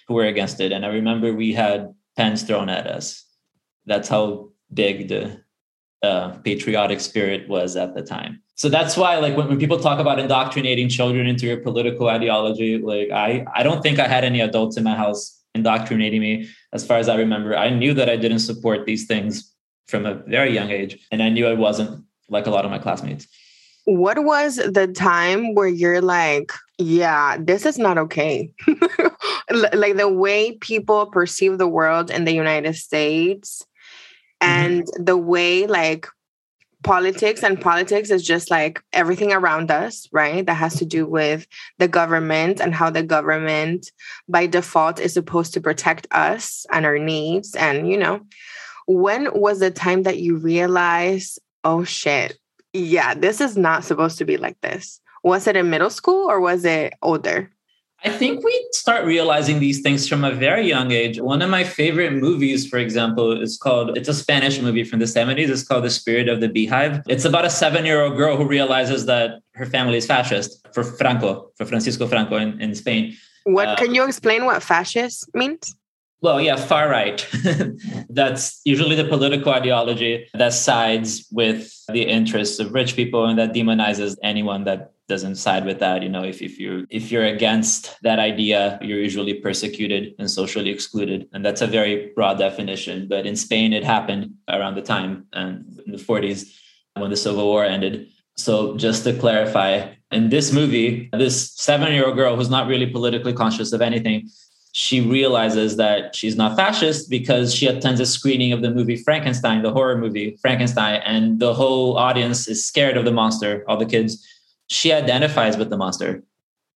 who 0.07 0.15
were 0.15 0.29
against 0.35 0.61
it. 0.65 0.71
And 0.75 0.85
I 0.87 0.91
remember 1.01 1.27
we 1.33 1.53
had 1.65 1.81
pens 2.17 2.43
thrown 2.43 2.69
at 2.79 2.87
us. 2.87 3.25
That's 3.91 4.09
how 4.15 4.51
big 4.83 5.09
the 5.09 5.23
uh, 6.09 6.27
patriotic 6.49 7.01
spirit 7.01 7.49
was 7.49 7.77
at 7.77 7.95
the 7.95 8.03
time. 8.03 8.33
So 8.63 8.69
that's 8.69 8.97
why, 8.97 9.19
like, 9.25 9.37
when, 9.37 9.49
when 9.49 9.59
people 9.59 9.79
talk 9.79 9.99
about 10.01 10.19
indoctrinating 10.19 10.89
children 10.89 11.27
into 11.27 11.47
your 11.47 11.59
political 11.59 12.09
ideology, 12.09 12.77
like, 12.93 13.11
I, 13.11 13.47
I 13.55 13.63
don't 13.63 13.83
think 13.83 13.99
I 13.99 14.09
had 14.09 14.25
any 14.25 14.41
adults 14.41 14.77
in 14.77 14.85
my 14.85 14.97
house 14.97 15.41
indoctrinating 15.55 16.21
me. 16.21 16.49
As 16.73 16.85
far 16.85 16.99
as 16.99 17.09
I 17.09 17.17
remember, 17.17 17.57
I 17.57 17.71
knew 17.71 17.95
that 17.95 18.09
I 18.11 18.17
didn't 18.17 18.41
support 18.41 18.85
these 18.85 19.07
things 19.07 19.55
from 19.87 20.07
a 20.07 20.15
very 20.27 20.53
young 20.53 20.71
age, 20.71 20.99
and 21.11 21.23
I 21.23 21.29
knew 21.31 21.47
I 21.47 21.55
wasn't 21.55 22.05
like 22.29 22.47
a 22.47 22.51
lot 22.51 22.65
of 22.65 22.71
my 22.71 22.79
classmates. 22.79 23.29
What 23.97 24.23
was 24.25 24.57
the 24.57 24.87
time 24.87 25.55
where 25.55 25.69
you're 25.69 26.03
like, 26.03 26.53
yeah, 26.77 27.39
this 27.41 27.65
is 27.65 27.79
not 27.79 27.97
okay? 27.97 28.51
like 29.51 29.97
the 29.97 30.11
way 30.13 30.53
people 30.59 31.07
perceive 31.07 31.57
the 31.57 31.69
world 31.69 32.11
in 32.11 32.25
the 32.25 32.35
United 32.35 32.77
States 32.77 33.65
Mm-hmm. 34.43 34.53
and 34.53 34.83
mm-hmm. 34.85 35.05
the 35.05 35.17
way 35.17 35.67
like 35.67 36.07
politics 36.85 37.43
and 37.43 37.61
politics 37.61 38.09
is 38.11 38.25
just 38.25 38.53
like 38.53 38.81
everything 38.93 39.33
around 39.33 39.69
us 39.69 40.09
right 40.13 40.47
that 40.47 40.55
has 40.55 40.77
to 40.77 40.85
do 40.85 41.07
with 41.07 41.45
the 41.79 41.89
government 41.89 42.61
and 42.61 42.73
how 42.73 42.89
the 42.89 43.03
government 43.03 43.91
by 44.29 44.47
default 44.47 45.01
is 45.01 45.13
supposed 45.13 45.55
to 45.55 45.61
protect 45.61 46.07
us 46.13 46.67
and 46.71 46.87
our 46.87 47.01
needs 47.01 47.57
and 47.57 47.91
you 47.91 47.97
know 47.97 48.21
when 48.87 49.29
was 49.35 49.59
the 49.59 49.73
time 49.73 50.05
that 50.05 50.19
you 50.19 50.37
realized 50.37 51.41
oh 51.65 51.83
shit 51.83 52.39
yeah 52.79 53.15
this 53.15 53.41
is 53.41 53.57
not 53.57 53.85
supposed 53.85 54.19
to 54.19 54.25
be 54.25 54.37
like 54.37 54.61
this 54.61 55.01
was 55.23 55.47
it 55.47 55.57
in 55.57 55.71
middle 55.71 55.91
school 55.91 56.31
or 56.31 56.41
was 56.41 56.65
it 56.65 56.95
older 57.03 57.51
I 58.05 58.11
think 58.11 58.45
we 58.45 58.69
start 58.71 59.05
realizing 59.05 59.59
these 59.59 59.81
things 59.81 60.09
from 60.09 60.23
a 60.23 60.31
very 60.31 60.69
young 60.69 60.93
age. 60.93 61.21
One 61.21 61.43
of 61.43 61.51
my 61.51 61.65
favorite 61.65 62.13
movies, 62.13 62.69
for 62.69 62.79
example, 62.79 63.43
is 63.43 63.57
called, 63.57 63.99
it's 63.99 64.09
a 64.09 64.15
Spanish 64.15 64.61
movie 64.61 64.85
from 64.85 65.01
the 65.01 65.05
70s. 65.05 65.49
It's 65.49 65.65
called 65.65 65.83
The 65.83 65.91
Spirit 65.91 66.29
of 66.29 66.41
the 66.41 66.49
Beehive. 66.49 67.03
It's 67.09 67.25
about 67.25 67.45
a 67.45 67.51
seven 67.51 67.85
year 67.85 68.03
old 68.05 68.17
girl 68.17 68.37
who 68.37 68.47
realizes 68.47 69.07
that 69.07 69.41
her 69.55 69.67
family 69.67 69.97
is 69.97 70.07
fascist 70.07 70.65
for 70.73 70.85
Franco, 70.85 71.51
for 71.57 71.65
Francisco 71.67 72.07
Franco 72.07 72.37
in, 72.37 72.61
in 72.61 72.73
Spain. 72.77 73.17
What 73.43 73.67
uh, 73.67 73.77
can 73.77 73.95
you 73.97 74.05
explain 74.07 74.45
what 74.45 74.63
fascist 74.63 75.29
means? 75.35 75.75
Well, 76.21 76.41
yeah, 76.41 76.57
far 76.57 76.89
right. 76.89 77.25
That's 78.11 78.61
usually 78.65 78.97
the 78.97 79.05
political 79.05 79.53
ideology 79.53 80.27
that 80.35 80.53
sides 80.53 81.27
with 81.31 81.73
the 81.89 82.03
interests 82.03 82.59
of 82.59 82.75
rich 82.75 82.97
people 82.97 83.27
and 83.27 83.39
that 83.39 83.53
demonizes 83.53 84.17
anyone 84.23 84.65
that 84.65 84.93
doesn't 85.07 85.37
side 85.37 85.65
with 85.65 85.79
that. 85.79 86.03
You 86.03 86.09
know 86.09 86.25
if, 86.25 86.43
if 86.43 86.59
you're 86.59 86.85
if 86.91 87.11
you're 87.11 87.25
against 87.25 87.97
that 88.03 88.19
idea 88.19 88.79
you're 88.83 89.01
usually 89.01 89.35
persecuted 89.35 90.15
and 90.19 90.31
socially 90.31 90.71
excluded. 90.71 91.29
And 91.33 91.45
that's 91.45 91.63
a 91.63 91.67
very 91.67 92.13
broad 92.15 92.39
definition. 92.39 93.09
But 93.09 93.25
in 93.25 93.37
spain 93.37 93.73
it 93.73 93.85
happened 93.85 94.35
around 94.49 94.75
the 94.75 94.83
time 94.83 95.27
and 95.33 95.81
in 95.87 95.93
the 95.93 95.99
40s 95.99 96.53
when 96.95 97.11
the 97.11 97.17
civil 97.17 97.47
war 97.47 97.65
ended. 97.65 98.09
So 98.37 98.77
just 98.77 99.05
to 99.05 99.19
clarify 99.19 99.95
in 100.11 100.29
this 100.29 100.53
movie 100.53 101.09
this 101.13 101.53
seven 101.55 101.93
year 101.93 102.07
old 102.07 102.17
girl 102.17 102.37
who's 102.37 102.51
not 102.51 102.67
really 102.67 102.87
politically 102.87 103.33
conscious 103.33 103.73
of 103.73 103.81
anything 103.81 104.29
she 104.79 105.01
realizes 105.01 105.75
that 105.75 106.15
she's 106.15 106.37
not 106.37 106.57
fascist 106.57 107.11
because 107.11 107.53
she 107.53 107.67
attends 107.67 107.99
a 107.99 108.07
screening 108.07 108.53
of 108.53 108.63
the 108.63 108.71
movie 108.71 108.95
Frankenstein, 108.95 109.61
the 109.63 109.73
horror 109.73 109.99
movie 109.99 110.39
Frankenstein, 110.41 111.03
and 111.05 111.41
the 111.41 111.53
whole 111.53 111.99
audience 111.99 112.47
is 112.47 112.65
scared 112.65 112.97
of 112.97 113.05
the 113.05 113.11
monster, 113.11 113.65
all 113.67 113.77
the 113.77 113.85
kids 113.85 114.25
she 114.69 114.93
identifies 114.93 115.57
with 115.57 115.69
the 115.69 115.77
monster. 115.77 116.23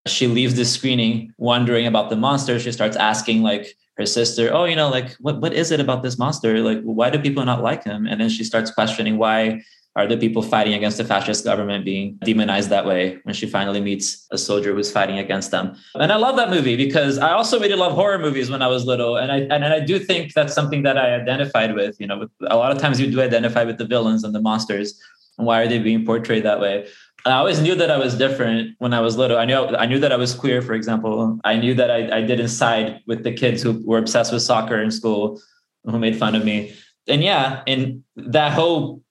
She 0.09 0.27
leaves 0.27 0.57
the 0.57 0.65
screening 0.65 1.33
wondering 1.39 1.87
about 1.87 2.11
the 2.11 2.17
monster. 2.17 2.59
She 2.59 2.73
starts 2.73 2.97
asking 2.97 3.43
like 3.43 3.77
her 3.97 4.07
sister, 4.07 4.53
"Oh, 4.53 4.65
you 4.65 4.75
know, 4.75 4.89
like 4.89 5.13
what 5.21 5.41
what 5.41 5.53
is 5.53 5.71
it 5.71 5.79
about 5.79 6.03
this 6.03 6.19
monster? 6.19 6.59
Like 6.59 6.83
why 6.83 7.09
do 7.09 7.21
people 7.21 7.45
not 7.45 7.63
like 7.63 7.85
him?" 7.85 8.09
And 8.09 8.21
then 8.21 8.31
she 8.31 8.43
starts 8.43 8.73
questioning 8.73 9.17
why 9.17 9.63
are 9.95 10.07
the 10.07 10.17
people 10.17 10.43
fighting 10.43 10.73
against 10.73 10.97
the 10.97 11.05
fascist 11.05 11.45
government 11.45 11.85
being 11.85 12.19
demonized 12.25 12.71
that 12.71 12.87
way 12.87 13.19
when 13.25 13.35
she 13.35 13.47
finally 13.47 13.81
meets 13.81 14.27
a 14.31 14.39
soldier 14.39 14.75
who's 14.75 14.91
fighting 14.91 15.19
against 15.19 15.51
them. 15.51 15.77
And 15.95 16.11
I 16.11 16.17
love 16.17 16.37
that 16.37 16.49
movie 16.49 16.77
because 16.77 17.19
I 17.19 17.33
also 17.33 17.61
really 17.61 17.77
love 17.77 17.93
horror 17.93 18.19
movies 18.19 18.51
when 18.51 18.63
I 18.63 18.69
was 18.69 18.87
little. 18.87 19.17
And 19.17 19.31
I 19.31 19.39
and 19.55 19.65
I 19.65 19.81
do 19.81 19.99
think 19.99 20.33
that's 20.33 20.55
something 20.55 20.83
that 20.85 20.97
I 20.97 21.15
identified 21.15 21.75
with. 21.75 22.01
You 22.01 22.07
know, 22.07 22.29
a 22.47 22.57
lot 22.57 22.73
of 22.73 22.79
times 22.79 23.01
you 23.01 23.11
do 23.11 23.21
identify 23.21 23.65
with 23.65 23.77
the 23.77 23.87
villains 23.87 24.25
and 24.25 24.35
the 24.35 24.41
monsters. 24.41 24.99
And 25.37 25.47
why 25.47 25.61
are 25.61 25.69
they 25.69 25.79
being 25.79 26.07
portrayed 26.07 26.45
that 26.45 26.61
way? 26.61 26.87
I 27.25 27.33
always 27.33 27.61
knew 27.61 27.75
that 27.77 27.91
I 27.91 27.99
was 27.99 28.17
different 28.17 28.75
when 28.79 28.93
I 28.93 29.01
was 29.01 29.17
little. 29.17 29.39
I 29.39 29.45
knew 29.45 29.57
I 29.57 29.87
knew 29.87 29.99
that 30.01 30.11
I 30.11 30.17
was 30.17 30.35
queer, 30.35 30.63
for 30.63 30.73
example. 30.73 31.39
I 31.45 31.57
knew 31.57 31.75
that 31.75 31.91
I, 31.91 32.19
I 32.19 32.23
didn't 32.23 32.49
side 32.49 33.01
with 33.07 33.25
the 33.25 33.33
kids 33.33 33.63
who 33.63 33.83
were 33.87 33.99
obsessed 33.99 34.33
with 34.33 34.43
soccer 34.43 34.81
in 34.81 34.91
school, 34.91 35.41
who 35.85 35.99
made 35.99 36.17
fun 36.17 36.35
of 36.35 36.45
me. 36.45 36.75
And 37.07 37.23
yeah, 37.23 37.63
and 37.67 38.03
that 38.17 38.53
whole 38.53 39.03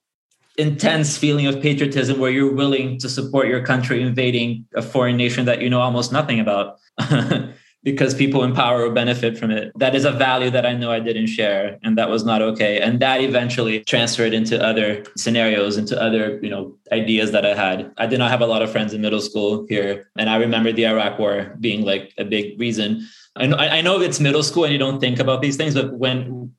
intense 0.58 1.17
feeling 1.17 1.48
of 1.48 1.62
patriotism 1.62 2.20
where 2.20 2.31
you're 2.31 2.53
willing 2.53 2.98
to 3.00 3.10
support 3.10 3.48
your 3.48 3.63
country 3.63 4.01
invading 4.01 4.65
a 4.75 4.81
foreign 4.81 5.17
nation 5.17 5.46
that 5.46 5.62
you 5.62 5.70
know 5.70 5.79
almost 5.79 6.12
nothing 6.12 6.39
about. 6.39 6.77
because 7.84 8.13
people 8.13 8.43
in 8.43 8.53
power 8.53 8.84
will 8.84 8.93
benefit 8.93 9.38
from 9.38 9.50
it. 9.50 9.72
That 9.75 9.96
is 9.96 10.05
a 10.05 10.12
value 10.12 10.51
that 10.51 10.65
I 10.65 10.74
know 10.74 10.91
I 10.91 11.00
didn't 11.00 11.27
share 11.27 11.79
and 11.81 11.98
that 11.98 12.10
was 12.10 12.24
not 12.24 12.41
okay. 12.41 12.79
And 12.79 13.00
that 13.00 13.22
eventually 13.22 13.84
transferred 13.84 14.34
into 14.34 14.63
other 14.63 15.03
scenarios, 15.17 15.77
into 15.77 16.00
other, 16.00 16.39
you 16.43 16.50
know, 16.50 16.77
ideas 16.91 17.31
that 17.31 17.46
I 17.46 17.55
had. 17.55 17.91
I 17.98 18.05
did 18.05 18.20
not 18.20 18.29
have 18.29 18.41
a 18.41 18.46
lot 18.46 18.62
of 18.62 18.72
friends 18.72 18.93
in 18.93 19.01
middle 19.01 19.22
school 19.22 19.65
here. 19.67 20.10
And 20.15 20.29
I 20.29 20.36
remember 20.36 20.72
the 20.72 20.86
Iraq 20.86 21.17
war 21.17 21.58
being 21.60 21.84
like 21.84 22.13
a 22.20 22.25
big 22.25 22.60
reason. 22.60 23.08
I 23.36 23.48
know, 23.48 23.58
I 23.58 23.81
know 23.81 24.00
it's 24.00 24.20
middle 24.20 24.43
school 24.43 24.65
and 24.65 24.74
you 24.74 24.79
don't 24.79 25.00
think 25.00 25.20
about 25.20 25.41
these 25.41 25.58
things, 25.58 25.74
but 25.74 25.93
when 25.93 26.53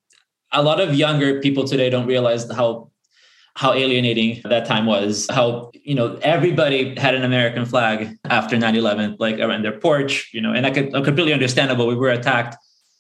a 0.50 0.62
lot 0.62 0.80
of 0.80 0.94
younger 0.94 1.40
people 1.40 1.64
today 1.64 1.88
don't 1.88 2.06
realize 2.06 2.50
how 2.50 2.90
how 3.54 3.74
alienating 3.74 4.40
that 4.44 4.66
time 4.66 4.86
was 4.86 5.26
how 5.30 5.70
you 5.74 5.94
know 5.94 6.18
everybody 6.22 6.98
had 6.98 7.14
an 7.14 7.22
american 7.22 7.66
flag 7.66 8.16
after 8.24 8.56
9-11 8.56 9.16
like 9.18 9.38
around 9.38 9.62
their 9.62 9.78
porch 9.78 10.30
you 10.32 10.40
know 10.40 10.52
and 10.52 10.66
i 10.66 10.70
could 10.70 10.92
completely 10.92 11.32
understandable 11.32 11.86
we 11.86 11.94
were 11.94 12.10
attacked. 12.10 12.56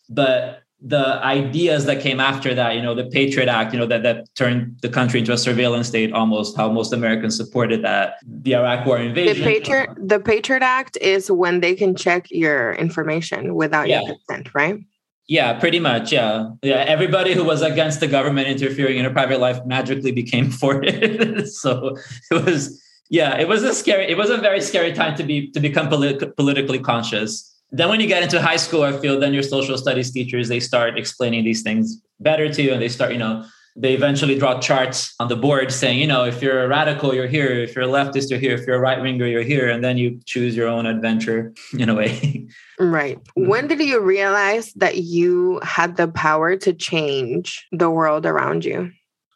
But 0.08 0.62
the 0.84 1.22
ideas 1.22 1.86
that 1.86 2.02
came 2.02 2.18
after 2.18 2.54
that 2.54 2.74
you 2.74 2.82
know 2.82 2.92
the 2.92 3.04
patriot 3.04 3.48
act 3.48 3.72
you 3.72 3.78
know 3.78 3.86
that 3.86 4.02
that 4.02 4.26
turned 4.34 4.76
the 4.82 4.88
country 4.88 5.20
into 5.20 5.32
a 5.32 5.38
surveillance 5.38 5.86
state 5.86 6.12
almost 6.12 6.56
how 6.56 6.68
most 6.68 6.92
americans 6.92 7.36
supported 7.36 7.82
that 7.82 8.14
the 8.26 8.54
iraq 8.56 8.84
war 8.84 8.98
invasion. 8.98 9.38
The 9.38 9.44
patriot 9.44 9.90
the 9.96 10.18
patriot 10.18 10.62
act 10.62 10.98
is 11.00 11.30
when 11.30 11.60
they 11.60 11.76
can 11.76 11.94
check 11.94 12.26
your 12.30 12.72
information 12.72 13.54
without 13.54 13.88
yeah. 13.88 14.00
your 14.00 14.16
consent 14.16 14.52
right 14.54 14.80
yeah, 15.28 15.58
pretty 15.58 15.78
much. 15.78 16.12
Yeah. 16.12 16.50
Yeah. 16.62 16.84
Everybody 16.86 17.34
who 17.34 17.44
was 17.44 17.62
against 17.62 18.00
the 18.00 18.06
government 18.06 18.48
interfering 18.48 18.98
in 18.98 19.06
a 19.06 19.10
private 19.10 19.40
life 19.40 19.64
magically 19.64 20.12
became 20.12 20.50
for 20.60 20.82
it. 20.82 21.48
so 21.48 21.96
it 22.30 22.44
was, 22.44 22.82
yeah, 23.08 23.38
it 23.38 23.48
was 23.48 23.62
a 23.62 23.74
scary, 23.74 24.10
it 24.10 24.16
was 24.16 24.30
a 24.30 24.36
very 24.36 24.60
scary 24.60 24.92
time 24.92 25.16
to 25.16 25.22
be, 25.22 25.50
to 25.52 25.60
become 25.60 25.88
polit- 25.88 26.36
politically 26.36 26.78
conscious. 26.78 27.48
Then 27.70 27.88
when 27.88 28.00
you 28.00 28.06
get 28.06 28.22
into 28.22 28.40
high 28.40 28.56
school, 28.56 28.82
I 28.82 28.92
feel 28.98 29.18
then 29.18 29.32
your 29.32 29.42
social 29.42 29.78
studies 29.78 30.10
teachers, 30.10 30.48
they 30.48 30.60
start 30.60 30.98
explaining 30.98 31.44
these 31.44 31.62
things 31.62 32.02
better 32.20 32.52
to 32.52 32.62
you 32.62 32.72
and 32.72 32.82
they 32.82 32.88
start, 32.88 33.12
you 33.12 33.18
know, 33.18 33.44
they 33.74 33.94
eventually 33.94 34.38
draw 34.38 34.60
charts 34.60 35.14
on 35.18 35.28
the 35.28 35.36
board 35.36 35.72
saying, 35.72 35.98
you 35.98 36.06
know, 36.06 36.24
if 36.24 36.42
you're 36.42 36.64
a 36.64 36.68
radical, 36.68 37.14
you're 37.14 37.26
here. 37.26 37.48
If 37.48 37.74
you're 37.74 37.84
a 37.84 37.88
leftist, 37.88 38.28
you're 38.28 38.38
here. 38.38 38.54
If 38.54 38.66
you're 38.66 38.76
a 38.76 38.80
right 38.80 39.00
winger, 39.00 39.26
you're 39.26 39.42
here. 39.42 39.70
And 39.70 39.82
then 39.82 39.96
you 39.96 40.20
choose 40.26 40.54
your 40.54 40.68
own 40.68 40.84
adventure 40.84 41.54
in 41.78 41.88
a 41.88 41.94
way. 41.94 42.48
Right. 42.78 43.22
Mm-hmm. 43.22 43.48
When 43.48 43.68
did 43.68 43.80
you 43.80 44.00
realize 44.00 44.72
that 44.74 44.96
you 44.98 45.60
had 45.62 45.96
the 45.96 46.08
power 46.08 46.56
to 46.56 46.72
change 46.72 47.66
the 47.70 47.88
world 47.88 48.26
around 48.26 48.64
you? 48.64 48.90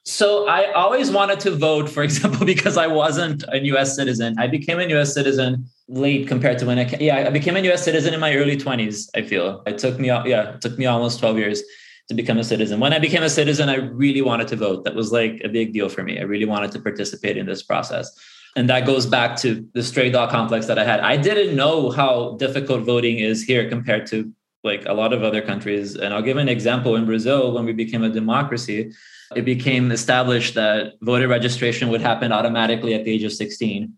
So 0.05 0.47
I 0.47 0.71
always 0.73 1.11
wanted 1.11 1.41
to 1.41 1.51
vote, 1.53 1.89
for 1.89 2.03
example, 2.09 2.45
because 2.45 2.77
I 2.77 2.87
wasn't 2.87 3.45
a 3.49 3.59
US 3.67 3.97
citizen. 3.97 4.35
I 4.39 4.49
became 4.49 4.79
a 4.79 4.87
US 4.99 5.15
citizen 5.15 5.67
late 5.89 6.29
compared 6.29 6.59
to 6.59 6.67
when 6.67 6.79
I 6.79 6.85
yeah, 7.01 7.27
I 7.27 7.31
became 7.31 7.57
a 7.57 7.73
US 7.73 7.85
citizen 7.85 8.13
in 8.15 8.21
my 8.21 8.35
early 8.35 8.57
20s, 8.57 9.09
I 9.15 9.23
feel. 9.23 9.63
It 9.67 9.79
took 9.79 9.99
me 9.99 10.09
yeah, 10.09 10.55
it 10.55 10.61
took 10.61 10.77
me 10.79 10.87
almost 10.87 11.21
12 11.21 11.39
years 11.39 11.63
to 12.09 12.15
become 12.15 12.39
a 12.39 12.45
citizen. 12.45 12.79
When 12.79 12.93
I 12.93 12.99
became 12.99 13.23
a 13.23 13.31
citizen, 13.31 13.69
I 13.69 13.77
really 13.77 14.23
wanted 14.23 14.49
to 14.49 14.57
vote. 14.57 14.85
That 14.85 14.95
was 14.95 15.13
like 15.13 15.41
a 15.45 15.49
big 15.49 15.73
deal 15.73 15.89
for 15.89 16.03
me. 16.03 16.19
I 16.19 16.23
really 16.23 16.45
wanted 16.45 16.71
to 16.73 16.81
participate 16.81 17.37
in 17.37 17.47
this 17.47 17.63
process. 17.63 18.13
And 18.55 18.71
that 18.71 18.87
goes 18.87 19.07
back 19.07 19.37
to 19.41 19.69
the 19.75 19.83
stray 19.83 20.11
dog 20.11 20.31
complex 20.31 20.67
that 20.67 20.79
I 20.79 20.85
had. 20.85 21.01
I 21.01 21.17
didn't 21.17 21.57
know 21.57 21.91
how 21.91 22.37
difficult 22.39 22.85
voting 22.85 23.19
is 23.19 23.43
here 23.43 23.69
compared 23.69 24.07
to 24.09 24.33
like 24.65 24.87
a 24.87 24.95
lot 24.95 25.13
of 25.13 25.23
other 25.23 25.43
countries. 25.43 25.95
And 25.95 26.15
I'll 26.15 26.23
give 26.23 26.39
an 26.39 26.49
example. 26.49 26.97
In 26.97 27.07
Brazil, 27.07 27.53
when 27.53 27.65
we 27.65 27.73
became 27.73 28.03
a 28.03 28.09
democracy, 28.09 28.93
it 29.35 29.45
became 29.45 29.91
established 29.91 30.55
that 30.55 30.95
voter 31.03 31.29
registration 31.29 31.89
would 31.91 32.01
happen 32.01 32.33
automatically 32.33 32.95
at 32.95 33.05
the 33.05 33.11
age 33.13 33.25
of 33.25 33.33
16. 33.33 33.93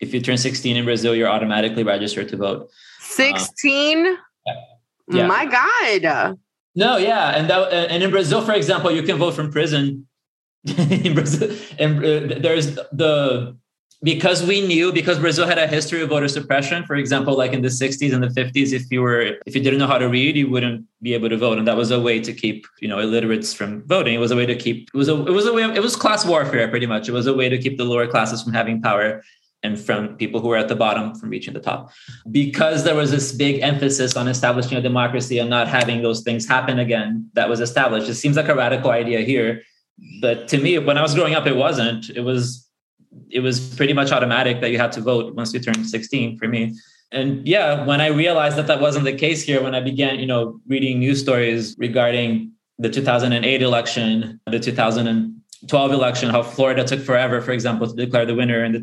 If 0.00 0.14
you 0.14 0.20
turn 0.20 0.38
16 0.38 0.76
in 0.76 0.84
Brazil, 0.84 1.14
you're 1.14 1.28
automatically 1.28 1.82
registered 1.82 2.28
to 2.28 2.36
vote. 2.36 2.70
16? 3.00 4.06
Uh, 4.06 4.52
yeah. 5.10 5.26
My 5.26 5.44
God. 5.44 6.38
No, 6.78 6.96
yeah. 6.96 7.36
And 7.36 7.50
that, 7.50 7.72
and 7.72 8.04
in 8.04 8.10
Brazil, 8.12 8.40
for 8.40 8.52
example, 8.52 8.92
you 8.92 9.02
can 9.02 9.16
vote 9.18 9.34
from 9.34 9.50
prison. 9.50 10.06
in 10.78 11.14
Brazil, 11.14 11.56
and 11.78 11.98
uh, 11.98 12.38
there's 12.40 12.74
the 12.92 13.56
because 14.02 14.44
we 14.44 14.64
knew 14.64 14.92
because 14.92 15.18
Brazil 15.18 15.46
had 15.46 15.58
a 15.58 15.66
history 15.66 16.02
of 16.02 16.08
voter 16.08 16.28
suppression. 16.28 16.84
For 16.84 16.94
example, 16.96 17.36
like 17.36 17.52
in 17.52 17.62
the 17.62 17.68
60s 17.68 18.12
and 18.12 18.22
the 18.22 18.28
50s, 18.28 18.72
if 18.72 18.90
you 18.90 19.00
were 19.02 19.38
if 19.46 19.54
you 19.54 19.62
didn't 19.62 19.78
know 19.78 19.86
how 19.86 19.98
to 19.98 20.08
read, 20.08 20.36
you 20.36 20.48
wouldn't 20.50 20.84
be 21.00 21.14
able 21.14 21.28
to 21.28 21.36
vote, 21.36 21.58
and 21.58 21.66
that 21.66 21.76
was 21.76 21.90
a 21.90 22.00
way 22.00 22.20
to 22.20 22.32
keep 22.32 22.66
you 22.80 22.88
know 22.88 22.98
illiterates 22.98 23.52
from 23.54 23.82
voting. 23.86 24.14
It 24.14 24.18
was 24.18 24.30
a 24.30 24.36
way 24.36 24.46
to 24.46 24.56
keep 24.56 24.88
it 24.92 24.96
was 24.96 25.08
a 25.08 25.16
it 25.26 25.32
was 25.32 25.46
a 25.46 25.52
way 25.52 25.62
it 25.64 25.82
was 25.82 25.96
class 25.96 26.24
warfare 26.24 26.68
pretty 26.68 26.86
much. 26.86 27.08
It 27.08 27.12
was 27.12 27.26
a 27.26 27.34
way 27.34 27.48
to 27.48 27.58
keep 27.58 27.76
the 27.76 27.84
lower 27.84 28.06
classes 28.06 28.42
from 28.42 28.52
having 28.52 28.82
power 28.82 29.22
and 29.68 29.78
from 29.86 30.16
people 30.16 30.40
who 30.40 30.48
were 30.48 30.60
at 30.64 30.68
the 30.68 30.80
bottom 30.84 31.14
from 31.14 31.30
reaching 31.30 31.54
the 31.54 31.60
top. 31.60 31.90
Because 32.30 32.84
there 32.84 32.94
was 33.02 33.10
this 33.10 33.32
big 33.32 33.62
emphasis 33.62 34.16
on 34.16 34.26
establishing 34.26 34.76
a 34.76 34.82
democracy 34.90 35.38
and 35.38 35.48
not 35.50 35.68
having 35.68 36.02
those 36.02 36.22
things 36.22 36.48
happen 36.48 36.78
again 36.78 37.30
that 37.34 37.48
was 37.48 37.60
established. 37.60 38.08
It 38.08 38.14
seems 38.14 38.36
like 38.36 38.48
a 38.48 38.54
radical 38.54 38.90
idea 38.90 39.20
here. 39.20 39.62
But 40.20 40.48
to 40.48 40.58
me, 40.58 40.78
when 40.78 40.96
I 40.98 41.02
was 41.02 41.14
growing 41.14 41.34
up, 41.34 41.46
it 41.46 41.56
wasn't. 41.56 42.10
It 42.10 42.24
was 42.30 42.68
it 43.30 43.40
was 43.40 43.74
pretty 43.74 43.92
much 43.92 44.10
automatic 44.12 44.60
that 44.60 44.70
you 44.70 44.78
had 44.78 44.92
to 44.92 45.00
vote 45.00 45.34
once 45.34 45.52
you 45.52 45.60
turned 45.60 45.86
16 45.86 46.38
for 46.38 46.48
me 46.48 46.74
and 47.12 47.46
yeah 47.46 47.84
when 47.86 48.00
i 48.00 48.06
realized 48.06 48.56
that 48.56 48.66
that 48.66 48.80
wasn't 48.80 49.04
the 49.04 49.12
case 49.12 49.42
here 49.42 49.62
when 49.62 49.74
i 49.74 49.80
began 49.80 50.18
you 50.18 50.26
know 50.26 50.60
reading 50.66 50.98
news 50.98 51.20
stories 51.20 51.74
regarding 51.78 52.52
the 52.78 52.90
2008 52.90 53.62
election 53.62 54.40
the 54.46 54.58
2012 54.58 55.92
election 55.92 56.30
how 56.30 56.42
florida 56.42 56.84
took 56.84 57.00
forever 57.00 57.40
for 57.40 57.52
example 57.52 57.86
to 57.88 57.94
declare 57.94 58.26
the 58.26 58.34
winner 58.34 58.64
in 58.64 58.72
the 58.72 58.80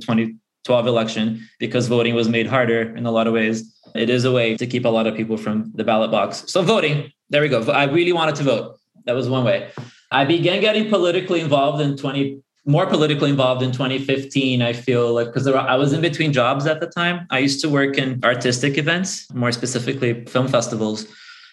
2012 0.65 0.87
election 0.87 1.47
because 1.59 1.87
voting 1.87 2.15
was 2.15 2.27
made 2.27 2.47
harder 2.47 2.95
in 2.95 3.05
a 3.05 3.11
lot 3.11 3.27
of 3.27 3.33
ways. 3.33 3.71
It 3.93 4.09
is 4.09 4.25
a 4.25 4.31
way 4.31 4.57
to 4.57 4.67
keep 4.67 4.83
a 4.83 4.89
lot 4.89 5.07
of 5.07 5.15
people 5.15 5.37
from 5.37 5.71
the 5.75 5.83
ballot 5.83 6.11
box. 6.11 6.43
So 6.47 6.61
voting 6.61 7.11
there 7.29 7.41
we 7.41 7.49
go. 7.49 7.63
I 7.71 7.85
really 7.85 8.13
wanted 8.13 8.35
to 8.35 8.43
vote. 8.43 8.77
That 9.05 9.13
was 9.13 9.27
one 9.27 9.43
way. 9.43 9.69
I 10.11 10.25
began 10.25 10.61
getting 10.61 10.89
politically 10.89 11.39
involved 11.39 11.81
in 11.81 11.97
20 11.97 12.41
more 12.67 12.87
politically 12.87 13.29
involved 13.29 13.61
in 13.61 13.71
2015 13.71 14.63
i 14.63 14.73
feel 14.73 15.13
like 15.13 15.27
because 15.27 15.45
i 15.47 15.75
was 15.75 15.93
in 15.93 16.01
between 16.01 16.33
jobs 16.33 16.65
at 16.65 16.79
the 16.79 16.87
time. 16.87 17.27
I 17.29 17.37
used 17.37 17.61
to 17.61 17.69
work 17.69 17.99
in 17.99 18.19
artistic 18.23 18.79
events 18.79 19.31
more 19.35 19.51
specifically 19.51 20.25
film 20.25 20.47
festivals. 20.47 21.05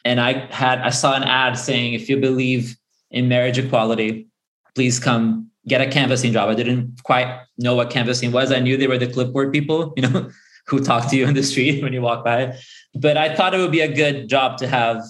And 0.07 0.19
i 0.21 0.47
had 0.51 0.79
i 0.81 0.89
saw 0.89 1.15
an 1.15 1.25
ad 1.25 1.59
saying 1.59 1.93
if 1.93 2.09
you 2.09 2.17
believe 2.17 2.77
in 3.11 3.29
marriage 3.29 3.59
equality 3.59 4.29
please 4.75 4.99
come 4.99 5.52
get 5.69 5.81
a 5.81 5.87
canvassing 5.87 6.33
job 6.33 6.49
i 6.49 6.55
didn't 6.55 7.01
quite 7.05 7.41
know 7.59 7.75
what 7.75 7.91
canvassing 7.91 8.33
was. 8.33 8.53
I 8.53 8.61
knew 8.61 8.77
they 8.77 8.87
were 8.87 8.99
the 8.99 9.07
clipboard 9.07 9.53
people 9.53 9.93
you 9.97 10.09
know 10.09 10.31
who 10.67 10.83
talk 10.83 11.11
to 11.11 11.17
you 11.17 11.27
in 11.27 11.35
the 11.35 11.43
street 11.43 11.83
when 11.83 11.93
you 11.93 12.03
walk 12.03 12.25
by. 12.25 12.57
But 12.95 13.17
i 13.17 13.35
thought 13.35 13.55
it 13.55 13.59
would 13.59 13.73
be 13.73 13.81
a 13.81 13.93
good 13.93 14.29
job 14.29 14.59
to 14.59 14.69
have 14.69 15.03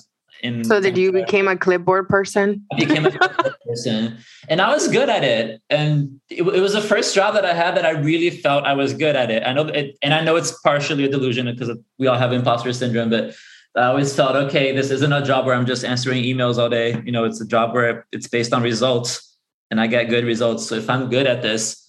in 0.42 0.64
so 0.64 0.80
did 0.80 0.98
you 0.98 1.12
became 1.12 1.46
a 1.46 1.56
clipboard 1.56 2.08
person? 2.08 2.66
I 2.72 2.76
became 2.76 3.06
a 3.06 3.10
clipboard 3.16 3.54
person. 3.66 4.18
And 4.48 4.60
i 4.60 4.72
was 4.72 4.88
good 4.88 5.08
at 5.08 5.24
it. 5.24 5.62
And 5.70 6.20
it, 6.28 6.42
it, 6.42 6.60
was 6.60 6.72
the 6.72 6.80
first 6.80 7.14
job 7.14 7.34
that 7.34 7.44
i 7.44 7.54
had 7.54 7.76
that 7.76 7.86
i 7.86 7.90
really 7.90 8.30
felt 8.30 8.64
i 8.64 8.72
was 8.72 8.92
good 8.92 9.16
at 9.16 9.30
it. 9.30 9.42
I 9.46 9.52
know 9.52 9.66
it, 9.66 9.96
and 10.02 10.14
i 10.14 10.22
know 10.22 10.36
it's 10.36 10.52
partially 10.60 11.04
a 11.04 11.08
delusion 11.08 11.46
because 11.46 11.76
we 11.98 12.06
all 12.06 12.18
have 12.18 12.32
imposter 12.32 12.72
syndrome 12.72 13.10
but 13.10 13.34
i 13.76 13.84
always 13.84 14.14
felt 14.14 14.34
okay 14.36 14.74
this 14.74 14.90
isn't 14.90 15.12
a 15.12 15.24
job 15.24 15.46
where 15.46 15.54
i'm 15.54 15.66
just 15.66 15.84
answering 15.84 16.24
emails 16.24 16.58
all 16.58 16.68
day. 16.68 17.00
You 17.04 17.12
know 17.12 17.24
it's 17.24 17.40
a 17.40 17.46
job 17.46 17.72
where 17.72 18.06
it's 18.10 18.26
based 18.26 18.52
on 18.52 18.62
results 18.62 19.31
and 19.72 19.80
i 19.80 19.88
get 19.88 20.08
good 20.08 20.24
results 20.24 20.68
so 20.68 20.76
if 20.76 20.88
i'm 20.88 21.10
good 21.10 21.26
at 21.26 21.42
this 21.42 21.82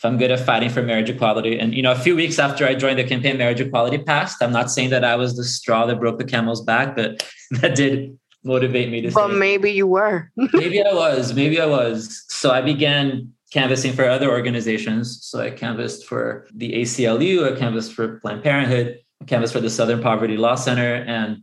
if 0.00 0.06
I'm 0.06 0.16
good 0.16 0.30
at 0.30 0.40
fighting 0.40 0.70
for 0.70 0.82
marriage 0.82 1.10
equality. 1.10 1.58
And 1.58 1.74
you 1.74 1.82
know, 1.82 1.92
a 1.92 1.98
few 1.98 2.16
weeks 2.16 2.38
after 2.38 2.66
I 2.66 2.74
joined 2.74 2.98
the 2.98 3.04
campaign, 3.04 3.36
marriage 3.36 3.60
equality 3.60 3.98
passed. 3.98 4.42
I'm 4.42 4.50
not 4.50 4.70
saying 4.70 4.88
that 4.90 5.04
I 5.04 5.14
was 5.14 5.36
the 5.36 5.44
straw 5.44 5.84
that 5.84 6.00
broke 6.00 6.16
the 6.16 6.24
camel's 6.24 6.62
back, 6.62 6.96
but 6.96 7.22
that 7.60 7.74
did 7.74 8.18
motivate 8.42 8.90
me 8.90 9.02
to. 9.02 9.10
But 9.10 9.28
say, 9.28 9.34
maybe 9.34 9.70
you 9.70 9.86
were. 9.86 10.30
maybe 10.54 10.82
I 10.82 10.94
was. 10.94 11.34
Maybe 11.34 11.60
I 11.60 11.66
was. 11.66 12.24
So 12.28 12.50
I 12.50 12.62
began 12.62 13.34
canvassing 13.52 13.92
for 13.92 14.08
other 14.08 14.30
organizations. 14.30 15.22
So 15.22 15.38
I 15.38 15.50
canvassed 15.50 16.06
for 16.06 16.46
the 16.54 16.72
ACLU. 16.72 17.52
I 17.52 17.58
canvassed 17.58 17.92
for 17.92 18.20
Planned 18.20 18.42
Parenthood. 18.42 19.00
I 19.20 19.26
canvassed 19.26 19.52
for 19.52 19.60
the 19.60 19.68
Southern 19.68 20.00
Poverty 20.00 20.38
Law 20.38 20.54
Center, 20.54 20.94
and 20.94 21.42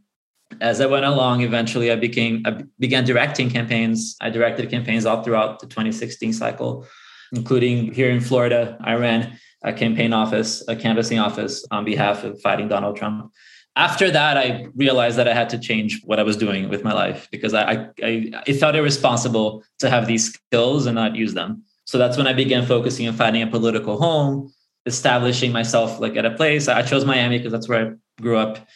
as 0.61 0.81
I 0.81 0.85
went 0.85 1.05
along, 1.05 1.41
eventually 1.41 1.91
I 1.91 1.95
became 1.95 2.43
I 2.45 2.63
began 2.79 3.03
directing 3.05 3.49
campaigns. 3.49 4.15
I 4.21 4.29
directed 4.29 4.69
campaigns 4.69 5.05
all 5.05 5.23
throughout 5.23 5.59
the 5.59 5.67
2016 5.67 6.33
cycle 6.33 6.87
including 7.31 7.93
here 7.93 8.09
in 8.09 8.21
Florida. 8.21 8.77
I 8.81 8.95
ran 8.95 9.37
a 9.63 9.73
campaign 9.73 10.13
office, 10.13 10.63
a 10.67 10.75
canvassing 10.75 11.19
office 11.19 11.65
on 11.71 11.83
behalf 11.85 12.23
of 12.23 12.39
fighting 12.41 12.67
Donald 12.67 12.97
Trump. 12.97 13.31
After 13.75 14.09
that, 14.09 14.37
I 14.37 14.67
realized 14.75 15.17
that 15.17 15.27
I 15.27 15.33
had 15.33 15.49
to 15.49 15.59
change 15.59 16.01
what 16.03 16.19
I 16.19 16.23
was 16.23 16.35
doing 16.35 16.69
with 16.69 16.83
my 16.83 16.93
life 16.93 17.27
because 17.31 17.53
I, 17.53 17.89
I, 18.03 18.31
I 18.47 18.53
felt 18.53 18.75
irresponsible 18.75 19.63
to 19.79 19.89
have 19.89 20.07
these 20.07 20.33
skills 20.33 20.87
and 20.87 20.95
not 20.95 21.15
use 21.15 21.33
them. 21.35 21.63
So 21.85 21.97
that's 21.97 22.17
when 22.17 22.27
I 22.27 22.33
began 22.33 22.65
focusing 22.65 23.07
on 23.07 23.13
finding 23.13 23.43
a 23.43 23.47
political 23.47 23.99
home, 23.99 24.51
establishing 24.85 25.51
myself 25.51 25.99
like 25.99 26.17
at 26.17 26.25
a 26.25 26.31
place. 26.31 26.67
I 26.67 26.81
chose 26.81 27.05
Miami 27.05 27.37
because 27.37 27.51
that's 27.51 27.69
where 27.69 27.87
I 27.87 28.21
grew 28.21 28.37
up. 28.37 28.67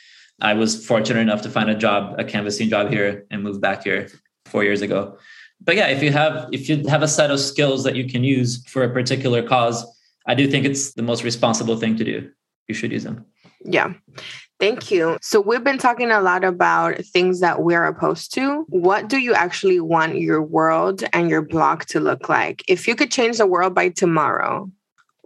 I 0.42 0.54
was 0.54 0.86
fortunate 0.86 1.20
enough 1.20 1.42
to 1.44 1.50
find 1.50 1.70
a 1.70 1.76
job, 1.76 2.20
a 2.20 2.24
canvassing 2.24 2.70
job 2.70 2.90
here, 2.90 3.26
and 3.30 3.44
move 3.44 3.62
back 3.62 3.84
here 3.84 4.10
four 4.46 4.64
years 4.64 4.82
ago 4.82 5.18
but 5.64 5.76
yeah, 5.76 5.88
if 5.88 6.02
you 6.02 6.12
have 6.12 6.50
if 6.52 6.68
you 6.68 6.88
have 6.88 7.04
a 7.04 7.08
set 7.08 7.32
of 7.32 7.40
skills 7.40 7.84
that 7.84 7.96
you 7.96 8.08
can 8.08 8.24
use 8.24 8.66
for 8.68 8.84
a 8.84 8.90
particular 8.90 9.44
cause, 9.44 9.86
I 10.26 10.36
do 10.36 10.50
think 10.50 10.66
it's 10.66 10.94
the 10.94 11.04
most 11.04 11.24
responsible 11.24 11.78
thing 11.78 11.96
to 11.98 12.04
do. 12.04 12.30
You 12.68 12.76
should 12.76 12.92
use 12.92 13.04
them. 13.04 13.26
Yeah. 13.64 13.94
Thank 14.60 14.92
you. 14.92 15.18
So 15.22 15.42
we've 15.42 15.64
been 15.64 15.78
talking 15.78 16.12
a 16.12 16.22
lot 16.22 16.44
about 16.44 17.04
things 17.06 17.40
that 17.40 17.64
we're 17.64 17.86
opposed 17.86 18.34
to. 18.36 18.64
What 18.70 19.08
do 19.08 19.18
you 19.18 19.34
actually 19.34 19.80
want 19.80 20.18
your 20.18 20.42
world 20.42 21.04
and 21.14 21.30
your 21.30 21.42
block 21.42 21.86
to 21.86 22.00
look 22.00 22.30
like? 22.30 22.64
If 22.68 22.88
you 22.88 22.96
could 22.96 23.12
change 23.12 23.38
the 23.38 23.48
world 23.48 23.74
by 23.74 23.90
tomorrow, 23.90 24.70